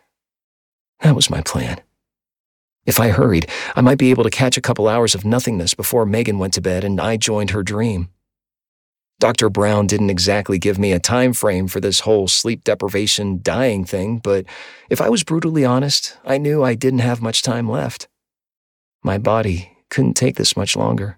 That 1.01 1.15
was 1.15 1.29
my 1.29 1.41
plan. 1.41 1.81
If 2.85 2.99
I 2.99 3.09
hurried, 3.09 3.47
I 3.75 3.81
might 3.81 3.97
be 3.97 4.09
able 4.09 4.23
to 4.23 4.29
catch 4.29 4.57
a 4.57 4.61
couple 4.61 4.87
hours 4.87 5.13
of 5.13 5.25
nothingness 5.25 5.73
before 5.73 6.05
Megan 6.05 6.39
went 6.39 6.53
to 6.53 6.61
bed 6.61 6.83
and 6.83 6.99
I 6.99 7.17
joined 7.17 7.51
her 7.51 7.63
dream. 7.63 8.09
Dr. 9.19 9.51
Brown 9.51 9.85
didn't 9.85 10.09
exactly 10.09 10.57
give 10.57 10.79
me 10.79 10.91
a 10.91 10.99
time 10.99 11.33
frame 11.33 11.67
for 11.67 11.79
this 11.79 11.99
whole 11.99 12.27
sleep 12.27 12.63
deprivation 12.63 13.39
dying 13.43 13.85
thing, 13.85 14.17
but 14.17 14.45
if 14.89 14.99
I 14.99 15.09
was 15.09 15.23
brutally 15.23 15.63
honest, 15.63 16.17
I 16.25 16.39
knew 16.39 16.63
I 16.63 16.73
didn't 16.73 16.99
have 16.99 17.21
much 17.21 17.43
time 17.43 17.69
left. 17.69 18.07
My 19.03 19.17
body 19.17 19.77
couldn't 19.89 20.13
take 20.13 20.35
this 20.35 20.55
much 20.55 20.75
longer. 20.75 21.17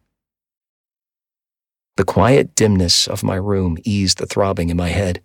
The 1.97 2.05
quiet 2.05 2.55
dimness 2.55 3.07
of 3.07 3.23
my 3.23 3.35
room 3.35 3.77
eased 3.83 4.17
the 4.17 4.25
throbbing 4.25 4.69
in 4.69 4.77
my 4.77 4.89
head. 4.89 5.21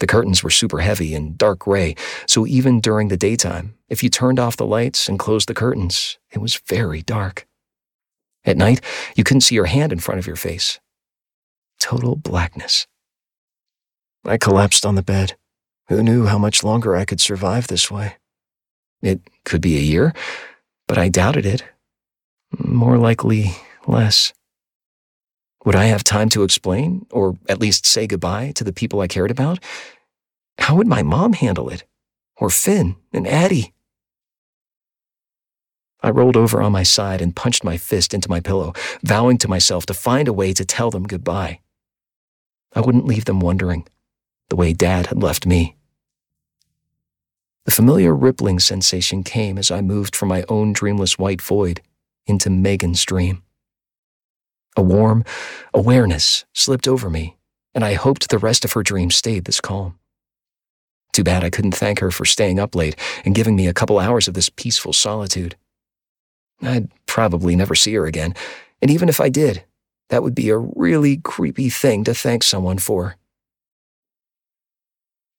The 0.00 0.06
curtains 0.06 0.42
were 0.42 0.50
super 0.50 0.80
heavy 0.80 1.14
and 1.14 1.36
dark 1.36 1.60
gray, 1.60 1.94
so 2.26 2.46
even 2.46 2.80
during 2.80 3.08
the 3.08 3.16
daytime, 3.16 3.74
if 3.88 4.02
you 4.02 4.10
turned 4.10 4.38
off 4.38 4.56
the 4.56 4.66
lights 4.66 5.08
and 5.08 5.18
closed 5.18 5.48
the 5.48 5.54
curtains, 5.54 6.18
it 6.30 6.38
was 6.38 6.60
very 6.66 7.02
dark. 7.02 7.46
At 8.44 8.56
night, 8.56 8.80
you 9.16 9.24
couldn't 9.24 9.42
see 9.42 9.54
your 9.54 9.66
hand 9.66 9.92
in 9.92 9.98
front 9.98 10.18
of 10.18 10.26
your 10.26 10.36
face. 10.36 10.80
Total 11.80 12.16
blackness. 12.16 12.86
I 14.24 14.36
collapsed 14.36 14.86
on 14.86 14.94
the 14.94 15.02
bed. 15.02 15.36
Who 15.88 16.02
knew 16.02 16.26
how 16.26 16.38
much 16.38 16.64
longer 16.64 16.96
I 16.96 17.04
could 17.04 17.20
survive 17.20 17.66
this 17.66 17.90
way? 17.90 18.16
It 19.00 19.20
could 19.44 19.60
be 19.60 19.76
a 19.76 19.80
year, 19.80 20.12
but 20.88 20.98
I 20.98 21.08
doubted 21.08 21.46
it. 21.46 21.62
More 22.58 22.98
likely, 22.98 23.52
less. 23.86 24.32
Would 25.64 25.76
I 25.76 25.84
have 25.84 26.02
time 26.02 26.28
to 26.30 26.42
explain, 26.42 27.06
or 27.12 27.36
at 27.48 27.60
least 27.60 27.86
say 27.86 28.06
goodbye 28.06 28.52
to 28.56 28.64
the 28.64 28.72
people 28.72 29.00
I 29.00 29.06
cared 29.06 29.30
about? 29.30 29.62
How 30.58 30.74
would 30.76 30.88
my 30.88 31.02
mom 31.02 31.34
handle 31.34 31.68
it? 31.68 31.84
Or 32.36 32.50
Finn 32.50 32.96
and 33.12 33.26
Addie? 33.26 33.74
I 36.00 36.10
rolled 36.10 36.36
over 36.36 36.62
on 36.62 36.72
my 36.72 36.84
side 36.84 37.20
and 37.20 37.34
punched 37.34 37.64
my 37.64 37.76
fist 37.76 38.14
into 38.14 38.30
my 38.30 38.40
pillow, 38.40 38.72
vowing 39.02 39.36
to 39.38 39.48
myself 39.48 39.84
to 39.86 39.94
find 39.94 40.28
a 40.28 40.32
way 40.32 40.52
to 40.52 40.64
tell 40.64 40.90
them 40.90 41.04
goodbye. 41.04 41.60
I 42.72 42.80
wouldn't 42.80 43.06
leave 43.06 43.24
them 43.24 43.40
wondering, 43.40 43.86
the 44.48 44.56
way 44.56 44.72
Dad 44.72 45.06
had 45.06 45.22
left 45.22 45.44
me. 45.44 45.77
The 47.68 47.74
familiar 47.74 48.14
rippling 48.14 48.60
sensation 48.60 49.22
came 49.22 49.58
as 49.58 49.70
I 49.70 49.82
moved 49.82 50.16
from 50.16 50.30
my 50.30 50.42
own 50.48 50.72
dreamless 50.72 51.18
white 51.18 51.42
void 51.42 51.82
into 52.26 52.48
Megan's 52.48 53.04
dream. 53.04 53.42
A 54.74 54.80
warm 54.80 55.22
awareness 55.74 56.46
slipped 56.54 56.88
over 56.88 57.10
me, 57.10 57.36
and 57.74 57.84
I 57.84 57.92
hoped 57.92 58.30
the 58.30 58.38
rest 58.38 58.64
of 58.64 58.72
her 58.72 58.82
dream 58.82 59.10
stayed 59.10 59.44
this 59.44 59.60
calm. 59.60 59.98
Too 61.12 61.22
bad 61.22 61.44
I 61.44 61.50
couldn't 61.50 61.74
thank 61.74 61.98
her 61.98 62.10
for 62.10 62.24
staying 62.24 62.58
up 62.58 62.74
late 62.74 62.96
and 63.22 63.34
giving 63.34 63.54
me 63.54 63.66
a 63.66 63.74
couple 63.74 63.98
hours 63.98 64.28
of 64.28 64.32
this 64.32 64.48
peaceful 64.48 64.94
solitude. 64.94 65.54
I'd 66.62 66.88
probably 67.04 67.54
never 67.54 67.74
see 67.74 67.92
her 67.96 68.06
again, 68.06 68.34
and 68.80 68.90
even 68.90 69.10
if 69.10 69.20
I 69.20 69.28
did, 69.28 69.62
that 70.08 70.22
would 70.22 70.34
be 70.34 70.48
a 70.48 70.56
really 70.56 71.18
creepy 71.18 71.68
thing 71.68 72.02
to 72.04 72.14
thank 72.14 72.44
someone 72.44 72.78
for. 72.78 73.17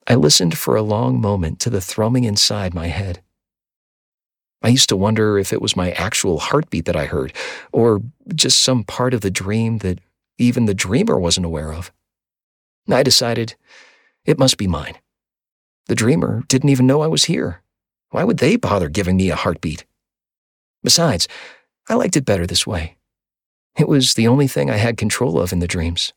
I 0.09 0.15
listened 0.15 0.57
for 0.57 0.75
a 0.75 0.81
long 0.81 1.21
moment 1.21 1.59
to 1.59 1.69
the 1.69 1.79
thrumming 1.79 2.23
inside 2.23 2.73
my 2.73 2.87
head. 2.87 3.21
I 4.63 4.69
used 4.69 4.89
to 4.89 4.97
wonder 4.97 5.37
if 5.37 5.53
it 5.53 5.61
was 5.61 5.75
my 5.75 5.91
actual 5.91 6.39
heartbeat 6.39 6.85
that 6.85 6.95
I 6.95 7.05
heard, 7.05 7.31
or 7.71 8.01
just 8.33 8.61
some 8.61 8.83
part 8.83 9.13
of 9.13 9.21
the 9.21 9.29
dream 9.29 9.77
that 9.77 9.99
even 10.39 10.65
the 10.65 10.73
dreamer 10.73 11.19
wasn't 11.19 11.45
aware 11.45 11.71
of. 11.71 11.91
I 12.89 13.03
decided 13.03 13.55
it 14.25 14.39
must 14.39 14.57
be 14.57 14.65
mine. 14.65 14.97
The 15.85 15.95
dreamer 15.95 16.43
didn't 16.47 16.69
even 16.69 16.87
know 16.87 17.01
I 17.01 17.07
was 17.07 17.25
here. 17.25 17.61
Why 18.09 18.23
would 18.23 18.39
they 18.39 18.55
bother 18.55 18.89
giving 18.89 19.17
me 19.17 19.29
a 19.29 19.35
heartbeat? 19.35 19.85
Besides, 20.83 21.27
I 21.87 21.93
liked 21.93 22.17
it 22.17 22.25
better 22.25 22.47
this 22.47 22.65
way. 22.65 22.95
It 23.77 23.87
was 23.87 24.15
the 24.15 24.27
only 24.27 24.47
thing 24.47 24.71
I 24.71 24.77
had 24.77 24.97
control 24.97 25.39
of 25.39 25.53
in 25.53 25.59
the 25.59 25.67
dreams. 25.67 26.13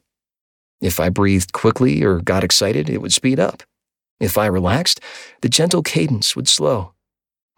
If 0.81 0.99
I 0.99 1.11
breathed 1.11 1.53
quickly 1.53 2.03
or 2.03 2.21
got 2.21 2.43
excited, 2.43 2.89
it 2.89 3.03
would 3.03 3.13
speed 3.13 3.39
up. 3.39 3.63
If 4.23 4.39
I 4.39 4.47
relaxed, 4.47 5.01
the 5.41 5.49
gentle 5.49 5.83
cadence 5.83 6.37
would 6.37 6.47
slow. 6.47 6.93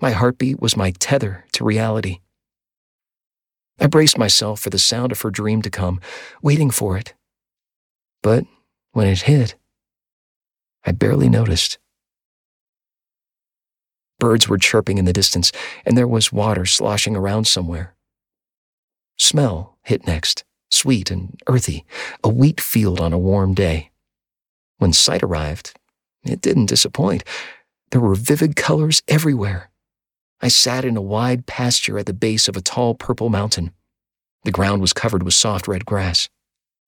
My 0.00 0.12
heartbeat 0.12 0.60
was 0.60 0.78
my 0.78 0.92
tether 0.92 1.44
to 1.52 1.62
reality. 1.62 2.20
I 3.78 3.86
braced 3.86 4.16
myself 4.16 4.60
for 4.60 4.70
the 4.70 4.78
sound 4.78 5.12
of 5.12 5.20
her 5.20 5.30
dream 5.30 5.60
to 5.60 5.68
come, 5.68 6.00
waiting 6.40 6.70
for 6.70 6.96
it. 6.96 7.12
But 8.22 8.44
when 8.92 9.06
it 9.06 9.22
hit, 9.22 9.56
I 10.86 10.92
barely 10.92 11.28
noticed. 11.28 11.76
Birds 14.18 14.48
were 14.48 14.56
chirping 14.56 14.96
in 14.96 15.04
the 15.04 15.12
distance, 15.12 15.52
and 15.84 15.98
there 15.98 16.08
was 16.08 16.32
water 16.32 16.64
sloshing 16.64 17.14
around 17.14 17.46
somewhere. 17.46 17.94
Smell 19.18 19.76
hit 19.82 20.06
next, 20.06 20.44
sweet 20.70 21.10
and 21.10 21.38
earthy, 21.46 21.84
a 22.22 22.30
wheat 22.30 22.58
field 22.58 23.00
on 23.00 23.12
a 23.12 23.18
warm 23.18 23.52
day. 23.52 23.90
When 24.78 24.94
sight 24.94 25.22
arrived, 25.22 25.74
it 26.24 26.40
didn't 26.40 26.66
disappoint. 26.66 27.24
There 27.90 28.00
were 28.00 28.14
vivid 28.14 28.56
colors 28.56 29.02
everywhere 29.08 29.70
I 30.44 30.48
sat 30.48 30.84
in 30.84 30.94
a 30.94 31.00
wide 31.00 31.46
pasture 31.46 31.98
at 31.98 32.04
the 32.04 32.12
base 32.12 32.48
of 32.48 32.56
a 32.56 32.60
tall 32.60 32.94
purple 32.94 33.30
mountain. 33.30 33.72
The 34.44 34.50
ground 34.52 34.82
was 34.82 34.92
covered 34.92 35.22
with 35.22 35.32
soft 35.32 35.66
red 35.66 35.86
grass. 35.86 36.28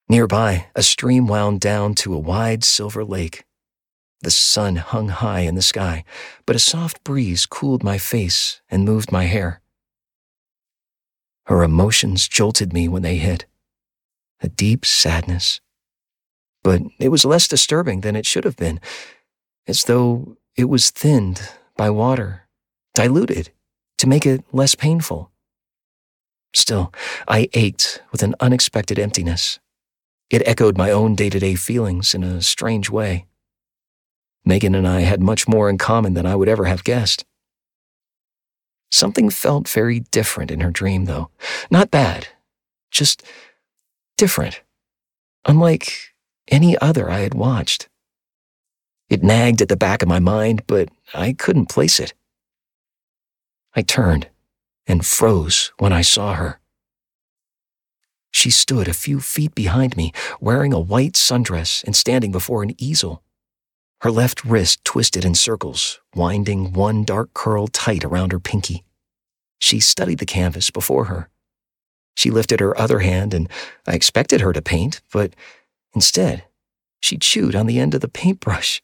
Nearby, 0.07 0.67
a 0.75 0.83
stream 0.83 1.25
wound 1.25 1.59
down 1.59 1.95
to 1.95 2.13
a 2.13 2.19
wide 2.19 2.63
silver 2.63 3.03
lake. 3.03 3.45
The 4.21 4.29
sun 4.29 4.75
hung 4.75 5.09
high 5.09 5.39
in 5.39 5.55
the 5.55 5.63
sky, 5.63 6.03
but 6.45 6.55
a 6.55 6.59
soft 6.59 7.03
breeze 7.03 7.47
cooled 7.47 7.83
my 7.83 7.97
face 7.97 8.61
and 8.69 8.85
moved 8.85 9.11
my 9.11 9.23
hair. 9.23 9.61
Her 11.47 11.63
emotions 11.63 12.27
jolted 12.27 12.73
me 12.73 12.87
when 12.87 13.01
they 13.01 13.17
hit. 13.17 13.47
A 14.41 14.49
deep 14.49 14.85
sadness. 14.85 15.61
But 16.63 16.83
it 16.99 17.09
was 17.09 17.25
less 17.25 17.47
disturbing 17.47 18.01
than 18.01 18.15
it 18.15 18.27
should 18.27 18.43
have 18.43 18.55
been, 18.55 18.79
as 19.67 19.83
though 19.83 20.37
it 20.55 20.65
was 20.65 20.89
thinned 20.89 21.41
by 21.75 21.89
water 21.89 22.47
diluted 22.95 23.51
to 23.97 24.07
make 24.07 24.25
it 24.25 24.43
less 24.51 24.75
painful. 24.75 25.31
Still, 26.53 26.93
I 27.27 27.49
ached 27.53 28.01
with 28.11 28.23
an 28.23 28.35
unexpected 28.39 28.97
emptiness. 28.97 29.59
It 30.29 30.41
echoed 30.45 30.77
my 30.77 30.91
own 30.91 31.15
day 31.15 31.29
to 31.29 31.39
day 31.39 31.55
feelings 31.55 32.13
in 32.13 32.23
a 32.23 32.41
strange 32.41 32.89
way. 32.89 33.25
Megan 34.43 34.75
and 34.75 34.87
I 34.87 35.01
had 35.01 35.21
much 35.21 35.47
more 35.47 35.69
in 35.69 35.77
common 35.77 36.13
than 36.13 36.25
I 36.25 36.35
would 36.35 36.49
ever 36.49 36.65
have 36.65 36.83
guessed. 36.83 37.25
Something 38.89 39.29
felt 39.29 39.67
very 39.67 39.99
different 39.99 40.49
in 40.49 40.61
her 40.61 40.71
dream, 40.71 41.05
though. 41.05 41.29
Not 41.69 41.91
bad, 41.91 42.29
just 42.89 43.21
different, 44.17 44.61
unlike 45.45 46.15
any 46.47 46.77
other 46.77 47.09
I 47.09 47.19
had 47.19 47.33
watched. 47.33 47.89
It 49.09 49.23
nagged 49.23 49.61
at 49.61 49.69
the 49.69 49.77
back 49.77 50.01
of 50.01 50.09
my 50.09 50.19
mind, 50.19 50.63
but 50.67 50.89
I 51.13 51.33
couldn't 51.33 51.67
place 51.67 51.99
it. 51.99 52.13
I 53.73 53.81
turned 53.81 54.27
and 54.85 55.05
froze 55.05 55.71
when 55.77 55.93
I 55.93 56.01
saw 56.01 56.33
her. 56.33 56.59
She 58.31 58.49
stood 58.49 58.87
a 58.87 58.93
few 58.93 59.19
feet 59.19 59.55
behind 59.55 59.95
me, 59.95 60.11
wearing 60.39 60.73
a 60.73 60.79
white 60.79 61.13
sundress 61.13 61.83
and 61.83 61.95
standing 61.95 62.31
before 62.31 62.63
an 62.63 62.75
easel. 62.77 63.23
Her 64.01 64.11
left 64.11 64.43
wrist 64.43 64.83
twisted 64.83 65.25
in 65.25 65.35
circles, 65.35 65.99
winding 66.13 66.73
one 66.73 67.03
dark 67.03 67.33
curl 67.33 67.67
tight 67.67 68.03
around 68.03 68.31
her 68.31 68.39
pinky. 68.39 68.83
She 69.57 69.79
studied 69.79 70.19
the 70.19 70.25
canvas 70.25 70.69
before 70.69 71.05
her. 71.05 71.29
She 72.15 72.29
lifted 72.29 72.59
her 72.59 72.77
other 72.79 72.99
hand, 72.99 73.33
and 73.33 73.49
I 73.87 73.93
expected 73.93 74.41
her 74.41 74.53
to 74.53 74.61
paint, 74.61 75.01
but 75.11 75.33
instead, 75.95 76.43
she 76.99 77.17
chewed 77.17 77.55
on 77.55 77.67
the 77.67 77.79
end 77.79 77.95
of 77.95 78.01
the 78.01 78.07
paintbrush. 78.07 78.81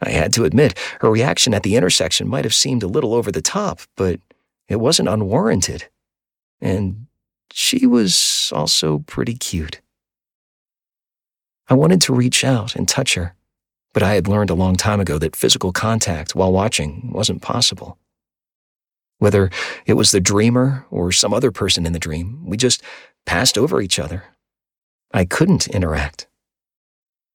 I 0.00 0.10
had 0.10 0.32
to 0.34 0.44
admit, 0.44 0.78
her 1.00 1.10
reaction 1.10 1.52
at 1.54 1.62
the 1.62 1.76
intersection 1.76 2.28
might 2.28 2.44
have 2.44 2.54
seemed 2.54 2.82
a 2.82 2.88
little 2.88 3.14
over 3.14 3.30
the 3.30 3.42
top, 3.42 3.80
but 3.96 4.20
it 4.68 4.76
wasn't 4.76 5.08
unwarranted. 5.08 5.88
And 6.60 7.06
she 7.52 7.86
was 7.86 8.50
also 8.54 9.00
pretty 9.00 9.34
cute. 9.34 9.80
I 11.68 11.74
wanted 11.74 12.00
to 12.02 12.14
reach 12.14 12.44
out 12.44 12.74
and 12.74 12.88
touch 12.88 13.14
her, 13.14 13.34
but 13.92 14.02
I 14.02 14.14
had 14.14 14.26
learned 14.26 14.50
a 14.50 14.54
long 14.54 14.76
time 14.76 15.00
ago 15.00 15.18
that 15.18 15.36
physical 15.36 15.72
contact 15.72 16.34
while 16.34 16.52
watching 16.52 17.10
wasn't 17.12 17.42
possible. 17.42 17.98
Whether 19.18 19.50
it 19.84 19.94
was 19.94 20.12
the 20.12 20.20
dreamer 20.20 20.86
or 20.90 21.12
some 21.12 21.34
other 21.34 21.50
person 21.50 21.84
in 21.84 21.92
the 21.92 21.98
dream, 21.98 22.42
we 22.46 22.56
just 22.56 22.82
passed 23.26 23.58
over 23.58 23.80
each 23.80 23.98
other. 23.98 24.24
I 25.12 25.24
couldn't 25.24 25.68
interact. 25.68 26.26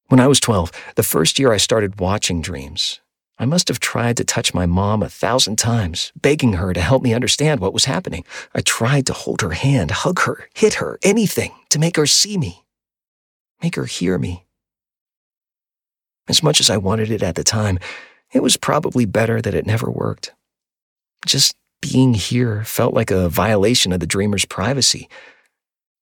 When 0.07 0.19
I 0.19 0.27
was 0.27 0.39
12, 0.39 0.71
the 0.95 1.03
first 1.03 1.39
year 1.39 1.51
I 1.51 1.57
started 1.57 1.99
watching 1.99 2.41
dreams, 2.41 3.01
I 3.39 3.45
must 3.45 3.67
have 3.69 3.79
tried 3.79 4.17
to 4.17 4.23
touch 4.23 4.53
my 4.53 4.65
mom 4.65 5.01
a 5.01 5.09
thousand 5.09 5.57
times, 5.57 6.11
begging 6.15 6.53
her 6.53 6.73
to 6.73 6.81
help 6.81 7.01
me 7.01 7.13
understand 7.13 7.59
what 7.59 7.73
was 7.73 7.85
happening. 7.85 8.23
I 8.53 8.61
tried 8.61 9.07
to 9.07 9.13
hold 9.13 9.41
her 9.41 9.51
hand, 9.51 9.91
hug 9.91 10.19
her, 10.21 10.47
hit 10.53 10.75
her, 10.75 10.99
anything 11.03 11.53
to 11.69 11.79
make 11.79 11.97
her 11.97 12.05
see 12.05 12.37
me, 12.37 12.63
make 13.63 13.75
her 13.75 13.85
hear 13.85 14.17
me. 14.19 14.45
As 16.27 16.43
much 16.43 16.59
as 16.59 16.69
I 16.69 16.77
wanted 16.77 17.09
it 17.09 17.23
at 17.23 17.35
the 17.35 17.43
time, 17.43 17.79
It 18.35 18.43
was 18.43 18.57
probably 18.57 19.05
better 19.05 19.41
that 19.41 19.53
it 19.53 19.65
never 19.65 19.89
worked. 19.89 20.33
Just 21.25 21.55
being 21.81 22.13
here 22.15 22.65
felt 22.65 22.93
like 22.93 23.09
a 23.09 23.29
violation 23.29 23.93
of 23.93 24.01
the 24.01 24.07
dreamer's 24.07 24.43
privacy. 24.43 25.07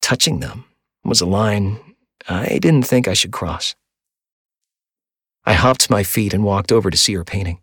Touching 0.01 0.39
them 0.39 0.65
was 1.03 1.21
a 1.21 1.27
line 1.27 1.79
I 2.27 2.57
didn't 2.59 2.87
think 2.87 3.07
I 3.07 3.13
should 3.13 3.31
cross. 3.31 3.75
I 5.45 5.53
hopped 5.53 5.81
to 5.81 5.91
my 5.91 6.03
feet 6.03 6.33
and 6.33 6.43
walked 6.43 6.71
over 6.71 6.89
to 6.89 6.97
see 6.97 7.13
her 7.13 7.23
painting. 7.23 7.59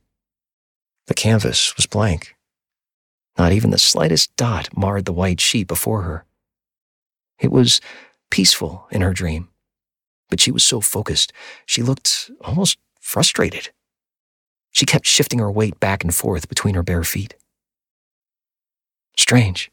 The 1.06 1.14
canvas 1.14 1.76
was 1.76 1.86
blank. 1.86 2.34
Not 3.38 3.52
even 3.52 3.70
the 3.70 3.78
slightest 3.78 4.36
dot 4.36 4.68
marred 4.76 5.06
the 5.06 5.12
white 5.12 5.40
sheet 5.40 5.66
before 5.66 6.02
her. 6.02 6.24
It 7.38 7.50
was 7.50 7.80
peaceful 8.30 8.86
in 8.90 9.00
her 9.00 9.14
dream, 9.14 9.48
but 10.28 10.40
she 10.40 10.50
was 10.50 10.62
so 10.62 10.80
focused, 10.80 11.32
she 11.64 11.82
looked 11.82 12.30
almost 12.42 12.78
frustrated. 13.00 13.70
She 14.70 14.86
kept 14.86 15.06
shifting 15.06 15.38
her 15.38 15.50
weight 15.50 15.80
back 15.80 16.04
and 16.04 16.14
forth 16.14 16.48
between 16.48 16.74
her 16.74 16.82
bare 16.82 17.02
feet. 17.02 17.34
Strange. 19.16 19.70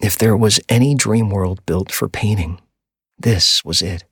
If 0.00 0.16
there 0.16 0.36
was 0.36 0.60
any 0.68 0.94
dream 0.94 1.30
world 1.30 1.64
built 1.66 1.92
for 1.92 2.08
painting, 2.08 2.60
this 3.18 3.64
was 3.64 3.82
it. 3.82 4.04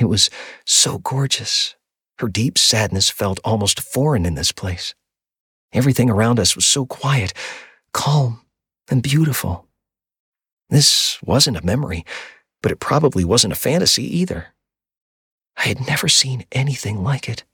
It 0.00 0.08
was 0.08 0.30
so 0.64 0.98
gorgeous. 0.98 1.76
Her 2.18 2.28
deep 2.28 2.56
sadness 2.56 3.10
felt 3.10 3.38
almost 3.44 3.80
foreign 3.80 4.24
in 4.24 4.34
this 4.34 4.50
place. 4.50 4.94
Everything 5.74 6.08
around 6.08 6.40
us 6.40 6.56
was 6.56 6.66
so 6.66 6.86
quiet, 6.86 7.34
calm, 7.92 8.40
and 8.90 9.02
beautiful. 9.02 9.66
This 10.70 11.18
wasn't 11.22 11.58
a 11.58 11.66
memory, 11.66 12.06
but 12.62 12.72
it 12.72 12.80
probably 12.80 13.24
wasn't 13.24 13.52
a 13.52 13.56
fantasy 13.56 14.04
either. 14.18 14.54
I 15.56 15.64
had 15.68 15.86
never 15.86 16.08
seen 16.08 16.46
anything 16.50 17.02
like 17.02 17.28
it. 17.28 17.44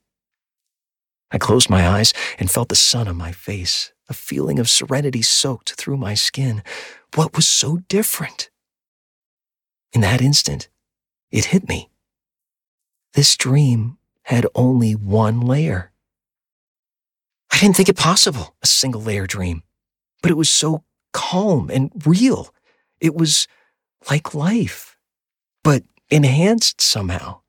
I 1.33 1.39
closed 1.39 1.69
my 1.69 1.89
eyes 1.89 2.15
and 2.39 2.49
felt 2.49 2.69
the 2.69 2.77
sun 2.77 3.09
on 3.09 3.17
my 3.17 3.33
face. 3.33 3.93
A 4.09 4.15
feeling 4.15 4.61
of 4.61 4.71
serenity 4.71 5.23
soaked 5.23 5.73
through 5.73 5.97
my 5.97 6.15
skin. 6.15 6.63
What 7.17 7.35
was 7.35 7.49
so 7.49 7.79
different? 7.89 8.51
In 9.93 10.01
that 10.03 10.21
instant, 10.21 10.69
it 11.33 11.47
hit 11.47 11.69
me. 11.69 11.91
This 13.17 13.35
dream 13.35 13.97
had 14.25 14.47
only 14.55 14.93
one 14.93 15.41
layer. 15.41 15.91
I 17.51 17.59
didn't 17.59 17.75
think 17.75 17.89
it 17.89 17.97
possible, 17.97 18.55
a 18.63 18.67
single 18.67 19.01
layer 19.01 19.27
dream, 19.27 19.63
but 20.21 20.31
it 20.31 20.37
was 20.37 20.51
so 20.51 20.85
calm 21.15 21.71
and 21.71 21.91
real. 22.05 22.55
It 23.01 23.15
was 23.15 23.49
like 24.11 24.35
life, 24.35 24.99
but 25.65 25.83
enhanced 26.11 26.83
somehow. 26.83 27.41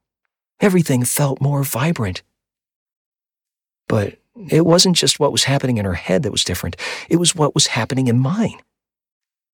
Everything 0.62 1.04
felt 1.04 1.42
more 1.42 1.64
vibrant. 1.64 2.24
But 3.90 4.20
it 4.50 4.66
wasn't 4.66 4.96
just 4.96 5.20
what 5.20 5.34
was 5.34 5.44
happening 5.44 5.78
in 5.78 5.84
her 5.84 5.96
head 5.96 6.24
that 6.24 6.32
was 6.32 6.46
different, 6.46 6.78
it 7.10 7.18
was 7.18 7.36
what 7.36 7.54
was 7.54 7.68
happening 7.68 8.08
in 8.08 8.20
mine. 8.20 8.62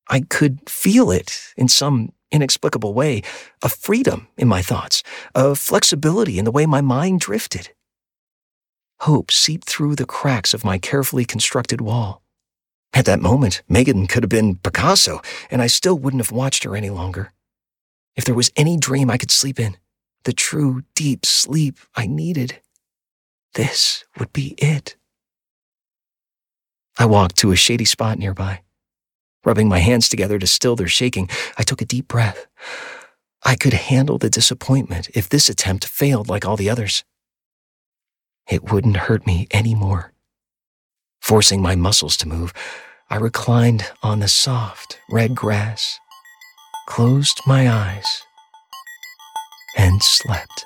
I 0.10 0.22
could 0.22 0.70
feel 0.70 1.10
it 1.10 1.54
in 1.58 1.68
some 1.68 2.14
inexplicable 2.34 2.94
way 2.94 3.22
a 3.62 3.70
freedom 3.70 4.28
in 4.36 4.50
my 4.50 4.62
thoughts, 4.62 5.04
a 5.34 5.56
flexibility 5.56 6.38
in 6.38 6.44
the 6.44 6.52
way 6.52 6.66
my 6.66 6.82
mind 6.82 7.22
drifted. 7.22 7.70
Hope 9.02 9.32
seeped 9.32 9.70
through 9.70 9.96
the 9.96 10.06
cracks 10.06 10.54
of 10.54 10.66
my 10.66 10.78
carefully 10.78 11.24
constructed 11.24 11.80
wall. 11.80 12.22
At 12.94 13.06
that 13.06 13.22
moment, 13.22 13.62
Megan 13.68 14.08
could 14.08 14.24
have 14.24 14.30
been 14.30 14.58
Picasso, 14.58 15.22
and 15.50 15.62
I 15.62 15.68
still 15.68 15.98
wouldn't 15.98 16.24
have 16.24 16.32
watched 16.32 16.64
her 16.64 16.76
any 16.76 16.90
longer. 16.90 17.34
If 18.16 18.26
there 18.26 18.36
was 18.36 18.52
any 18.56 18.78
dream 18.78 19.10
I 19.10 19.18
could 19.18 19.32
sleep 19.32 19.60
in, 19.60 19.78
the 20.26 20.34
true, 20.34 20.84
deep 20.96 21.26
sleep 21.26 21.80
I 21.96 22.06
needed, 22.06 22.62
this 23.56 24.06
would 24.18 24.32
be 24.32 24.56
it. 24.58 24.96
I 26.98 27.06
walked 27.06 27.38
to 27.38 27.52
a 27.52 27.56
shady 27.56 27.86
spot 27.86 28.20
nearby. 28.20 28.62
Rubbing 29.46 29.68
my 29.68 29.80
hands 29.80 30.08
together 30.08 30.40
to 30.40 30.48
still 30.48 30.76
their 30.76 30.88
shaking, 30.88 31.30
I 31.58 31.64
took 31.64 31.82
a 31.82 31.86
deep 31.86 32.08
breath. 32.08 32.48
I 33.44 33.56
could 33.56 33.74
handle 33.74 34.18
the 34.18 34.30
disappointment 34.30 35.10
if 35.14 35.28
this 35.28 35.50
attempt 35.50 35.86
failed 35.86 36.30
like 36.30 36.46
all 36.46 36.56
the 36.56 36.70
others. 36.70 37.04
It 38.50 38.72
wouldn't 38.72 38.98
hurt 38.98 39.28
me 39.28 39.48
anymore. 39.52 40.14
Forcing 41.22 41.62
my 41.62 41.76
muscles 41.76 42.16
to 42.18 42.28
move, 42.28 42.54
I 43.10 43.18
reclined 43.18 43.92
on 44.02 44.20
the 44.20 44.28
soft 44.28 45.00
red 45.10 45.36
grass, 45.36 46.00
closed 46.88 47.40
my 47.46 47.70
eyes, 47.70 48.24
and 49.78 50.02
slept. 50.02 50.64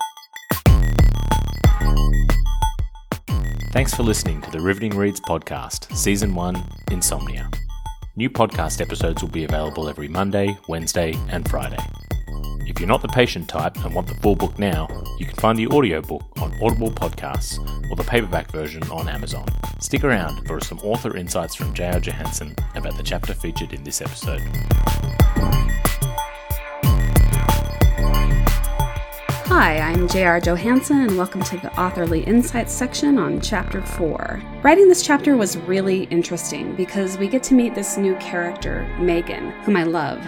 Thanks 3.71 3.93
for 3.93 4.03
listening 4.03 4.41
to 4.41 4.51
the 4.51 4.59
Riveting 4.59 4.95
Reads 4.95 5.19
podcast, 5.19 5.95
Season 5.95 6.33
1 6.33 6.63
Insomnia. 6.91 7.49
New 8.17 8.31
podcast 8.31 8.81
episodes 8.81 9.21
will 9.21 9.29
be 9.29 9.43
available 9.43 9.87
every 9.87 10.07
Monday, 10.07 10.57
Wednesday, 10.67 11.13
and 11.29 11.47
Friday. 11.47 11.77
If 12.65 12.79
you're 12.79 12.87
not 12.87 13.03
the 13.03 13.07
patient 13.07 13.47
type 13.47 13.75
and 13.85 13.93
want 13.93 14.07
the 14.07 14.15
full 14.15 14.35
book 14.35 14.57
now, 14.57 14.87
you 15.19 15.27
can 15.27 15.35
find 15.35 15.55
the 15.55 15.67
audiobook 15.67 16.23
on 16.41 16.51
Audible 16.63 16.89
Podcasts 16.89 17.59
or 17.91 17.95
the 17.95 18.03
paperback 18.03 18.51
version 18.51 18.81
on 18.89 19.07
Amazon. 19.07 19.45
Stick 19.81 20.03
around 20.03 20.47
for 20.47 20.59
some 20.59 20.79
author 20.79 21.15
insights 21.15 21.53
from 21.53 21.75
J.R. 21.75 21.99
Johansson 21.99 22.55
about 22.73 22.97
the 22.97 23.03
chapter 23.03 23.35
featured 23.35 23.71
in 23.71 23.83
this 23.83 24.01
episode. 24.01 24.41
Hi, 29.49 29.79
I'm 29.79 30.09
J.R. 30.09 30.41
Johansson, 30.41 31.03
and 31.03 31.17
welcome 31.17 31.41
to 31.43 31.57
the 31.57 31.73
Authorly 31.79 32.21
Insights 32.25 32.73
section 32.73 33.17
on 33.17 33.39
Chapter 33.39 33.81
4. 33.81 34.41
Writing 34.61 34.89
this 34.89 35.05
chapter 35.05 35.37
was 35.37 35.55
really 35.59 36.03
interesting 36.05 36.75
because 36.75 37.17
we 37.17 37.29
get 37.29 37.43
to 37.43 37.53
meet 37.53 37.73
this 37.73 37.95
new 37.95 38.13
character, 38.17 38.85
Megan, 38.99 39.51
whom 39.61 39.77
I 39.77 39.83
love. 39.83 40.21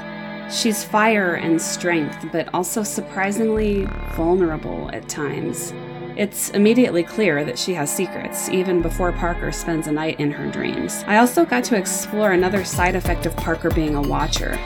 She's 0.49 0.85
fire 0.85 1.35
and 1.35 1.61
strength, 1.61 2.27
but 2.31 2.47
also 2.53 2.81
surprisingly 2.81 3.83
vulnerable 4.13 4.89
at 4.93 5.09
times. 5.09 5.73
It's 6.15 6.51
immediately 6.51 7.03
clear 7.03 7.43
that 7.43 7.59
she 7.59 7.73
has 7.73 7.93
secrets, 7.93 8.47
even 8.47 8.81
before 8.81 9.11
Parker 9.11 9.51
spends 9.51 9.87
a 9.87 9.91
night 9.91 10.17
in 10.21 10.31
her 10.31 10.49
dreams. 10.49 11.03
I 11.07 11.17
also 11.17 11.43
got 11.43 11.65
to 11.65 11.75
explore 11.75 12.31
another 12.31 12.63
side 12.63 12.95
effect 12.95 13.25
of 13.25 13.35
Parker 13.35 13.69
being 13.69 13.95
a 13.95 14.01
watcher. 14.01 14.57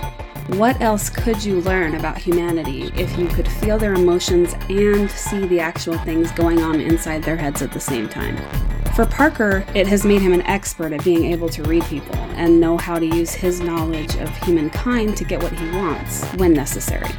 What 0.47 0.81
else 0.81 1.09
could 1.09 1.41
you 1.41 1.61
learn 1.61 1.95
about 1.95 2.17
humanity 2.17 2.91
if 2.97 3.17
you 3.17 3.27
could 3.27 3.47
feel 3.47 3.77
their 3.77 3.93
emotions 3.93 4.53
and 4.69 5.09
see 5.09 5.47
the 5.47 5.61
actual 5.61 5.97
things 5.99 6.33
going 6.33 6.61
on 6.61 6.81
inside 6.81 7.23
their 7.23 7.37
heads 7.37 7.61
at 7.61 7.71
the 7.71 7.79
same 7.79 8.09
time? 8.09 8.35
For 8.93 9.05
Parker, 9.05 9.65
it 9.73 9.87
has 9.87 10.03
made 10.03 10.21
him 10.21 10.33
an 10.33 10.41
expert 10.41 10.91
at 10.91 11.03
being 11.05 11.31
able 11.31 11.47
to 11.47 11.63
read 11.63 11.85
people 11.85 12.15
and 12.35 12.59
know 12.59 12.77
how 12.77 12.99
to 12.99 13.05
use 13.05 13.31
his 13.31 13.61
knowledge 13.61 14.17
of 14.17 14.29
humankind 14.43 15.15
to 15.15 15.23
get 15.23 15.41
what 15.41 15.53
he 15.53 15.65
wants 15.71 16.25
when 16.33 16.51
necessary. 16.51 17.09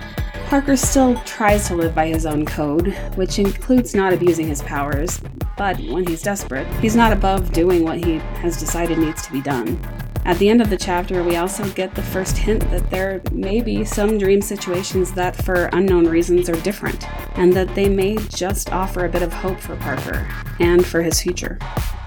Parker 0.46 0.76
still 0.76 1.18
tries 1.22 1.66
to 1.68 1.74
live 1.74 1.94
by 1.94 2.08
his 2.08 2.26
own 2.26 2.44
code, 2.44 2.92
which 3.16 3.38
includes 3.38 3.94
not 3.94 4.12
abusing 4.12 4.46
his 4.46 4.60
powers, 4.62 5.18
but 5.56 5.78
when 5.80 6.06
he's 6.06 6.22
desperate, 6.22 6.66
he's 6.82 6.94
not 6.94 7.12
above 7.12 7.52
doing 7.52 7.84
what 7.84 8.04
he 8.04 8.18
has 8.42 8.60
decided 8.60 8.98
needs 8.98 9.22
to 9.22 9.32
be 9.32 9.40
done. 9.40 9.80
At 10.26 10.38
the 10.38 10.48
end 10.48 10.62
of 10.62 10.70
the 10.70 10.78
chapter, 10.78 11.22
we 11.22 11.36
also 11.36 11.68
get 11.72 11.94
the 11.94 12.02
first 12.02 12.38
hint 12.38 12.70
that 12.70 12.88
there 12.90 13.20
may 13.30 13.60
be 13.60 13.84
some 13.84 14.16
dream 14.16 14.40
situations 14.40 15.12
that, 15.12 15.36
for 15.36 15.68
unknown 15.74 16.06
reasons, 16.06 16.48
are 16.48 16.58
different, 16.62 17.06
and 17.36 17.52
that 17.52 17.74
they 17.74 17.90
may 17.90 18.16
just 18.30 18.72
offer 18.72 19.04
a 19.04 19.08
bit 19.10 19.20
of 19.20 19.34
hope 19.34 19.60
for 19.60 19.76
Parker 19.76 20.26
and 20.60 20.84
for 20.86 21.02
his 21.02 21.20
future. 21.20 21.58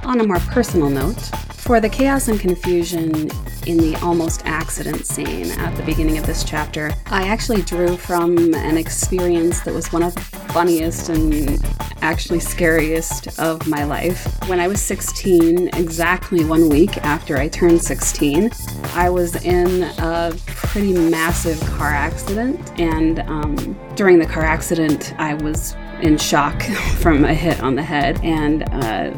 On 0.07 0.21
a 0.21 0.23
more 0.25 0.39
personal 0.39 0.89
note, 0.89 1.19
for 1.51 1.81
the 1.81 1.89
chaos 1.89 2.29
and 2.29 2.39
confusion 2.39 3.29
in 3.65 3.77
the 3.77 3.99
almost 4.01 4.41
accident 4.45 5.05
scene 5.05 5.51
at 5.59 5.75
the 5.75 5.83
beginning 5.83 6.17
of 6.17 6.25
this 6.25 6.45
chapter, 6.45 6.91
I 7.07 7.27
actually 7.27 7.61
drew 7.63 7.97
from 7.97 8.53
an 8.53 8.77
experience 8.77 9.59
that 9.63 9.73
was 9.73 9.91
one 9.91 10.03
of 10.03 10.15
the 10.15 10.21
funniest 10.21 11.09
and 11.09 11.61
actually 12.01 12.39
scariest 12.39 13.37
of 13.37 13.67
my 13.67 13.83
life. 13.83 14.25
When 14.47 14.61
I 14.61 14.69
was 14.69 14.81
16, 14.81 15.71
exactly 15.73 16.45
one 16.45 16.69
week 16.69 16.95
after 16.99 17.35
I 17.35 17.49
turned 17.49 17.81
16, 17.81 18.49
I 18.93 19.09
was 19.09 19.35
in 19.43 19.83
a 19.99 20.33
pretty 20.45 20.93
massive 20.93 21.59
car 21.71 21.89
accident, 21.89 22.79
and 22.79 23.19
um, 23.27 23.77
during 23.95 24.19
the 24.19 24.25
car 24.25 24.45
accident, 24.45 25.13
I 25.17 25.33
was 25.33 25.75
in 26.01 26.17
shock 26.17 26.61
from 26.99 27.25
a 27.25 27.33
hit 27.33 27.61
on 27.61 27.75
the 27.75 27.83
head, 27.83 28.19
and 28.23 28.63
uh, 28.71 29.11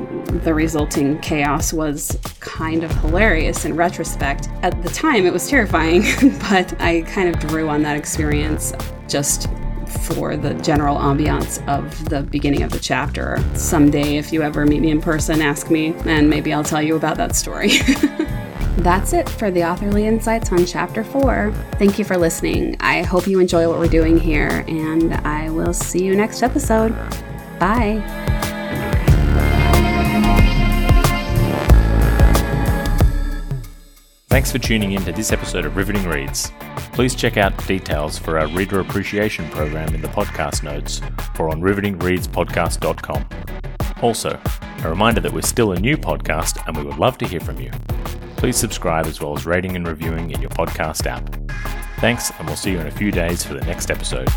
the 0.43 0.53
resulting 0.53 1.19
chaos 1.19 1.73
was 1.73 2.17
kind 2.39 2.83
of 2.83 2.91
hilarious 3.01 3.65
in 3.65 3.75
retrospect. 3.75 4.49
At 4.61 4.81
the 4.83 4.89
time, 4.89 5.25
it 5.25 5.33
was 5.33 5.47
terrifying, 5.47 6.01
but 6.49 6.79
I 6.81 7.01
kind 7.07 7.29
of 7.29 7.39
drew 7.39 7.69
on 7.69 7.81
that 7.83 7.97
experience 7.97 8.73
just 9.07 9.49
for 10.13 10.37
the 10.37 10.53
general 10.55 10.97
ambiance 10.97 11.65
of 11.67 12.09
the 12.09 12.21
beginning 12.23 12.61
of 12.61 12.71
the 12.71 12.79
chapter. 12.79 13.43
Someday, 13.55 14.17
if 14.17 14.31
you 14.31 14.41
ever 14.43 14.65
meet 14.65 14.81
me 14.81 14.91
in 14.91 15.01
person, 15.01 15.41
ask 15.41 15.71
me, 15.71 15.93
and 16.05 16.29
maybe 16.29 16.53
I'll 16.53 16.63
tell 16.63 16.81
you 16.81 16.95
about 16.95 17.17
that 17.17 17.35
story. 17.35 17.69
That's 18.79 19.11
it 19.11 19.27
for 19.27 19.51
the 19.51 19.65
authorly 19.65 20.07
insights 20.07 20.53
on 20.53 20.65
chapter 20.65 21.03
four. 21.03 21.51
Thank 21.73 21.99
you 21.99 22.05
for 22.05 22.15
listening. 22.15 22.77
I 22.79 23.03
hope 23.03 23.27
you 23.27 23.39
enjoy 23.39 23.67
what 23.67 23.77
we're 23.77 23.89
doing 23.89 24.17
here, 24.17 24.63
and 24.69 25.15
I 25.15 25.49
will 25.49 25.73
see 25.73 26.05
you 26.05 26.15
next 26.15 26.41
episode. 26.43 26.91
Bye. 27.59 28.01
Thanks 34.29 34.49
for 34.49 34.59
tuning 34.59 34.93
in 34.93 35.03
to 35.03 35.11
this 35.11 35.33
episode 35.33 35.65
of 35.65 35.75
Riveting 35.75 36.07
Reads. 36.07 36.53
Please 36.93 37.15
check 37.15 37.35
out 37.35 37.67
details 37.67 38.17
for 38.17 38.39
our 38.39 38.47
reader 38.47 38.79
appreciation 38.79 39.49
program 39.49 39.93
in 39.93 40.01
the 40.01 40.07
podcast 40.07 40.63
notes 40.63 41.01
or 41.37 41.49
on 41.49 41.61
rivetingreadspodcast.com. 41.61 43.27
Also, 44.01 44.39
a 44.83 44.89
reminder 44.89 45.19
that 45.19 45.33
we're 45.33 45.41
still 45.41 45.73
a 45.73 45.79
new 45.79 45.97
podcast 45.97 46.65
and 46.65 46.77
we 46.77 46.83
would 46.83 46.97
love 46.97 47.17
to 47.17 47.27
hear 47.27 47.41
from 47.41 47.59
you. 47.59 47.71
Please 48.39 48.55
subscribe 48.55 49.05
as 49.05 49.19
well 49.19 49.35
as 49.35 49.45
rating 49.45 49.75
and 49.75 49.85
reviewing 49.85 50.31
in 50.31 50.39
your 50.39 50.49
podcast 50.51 51.05
app. 51.05 51.29
Thanks, 51.99 52.31
and 52.39 52.47
we'll 52.47 52.55
see 52.55 52.71
you 52.71 52.79
in 52.79 52.87
a 52.87 52.91
few 52.91 53.11
days 53.11 53.43
for 53.43 53.53
the 53.53 53.65
next 53.65 53.91
episode. 53.91 54.29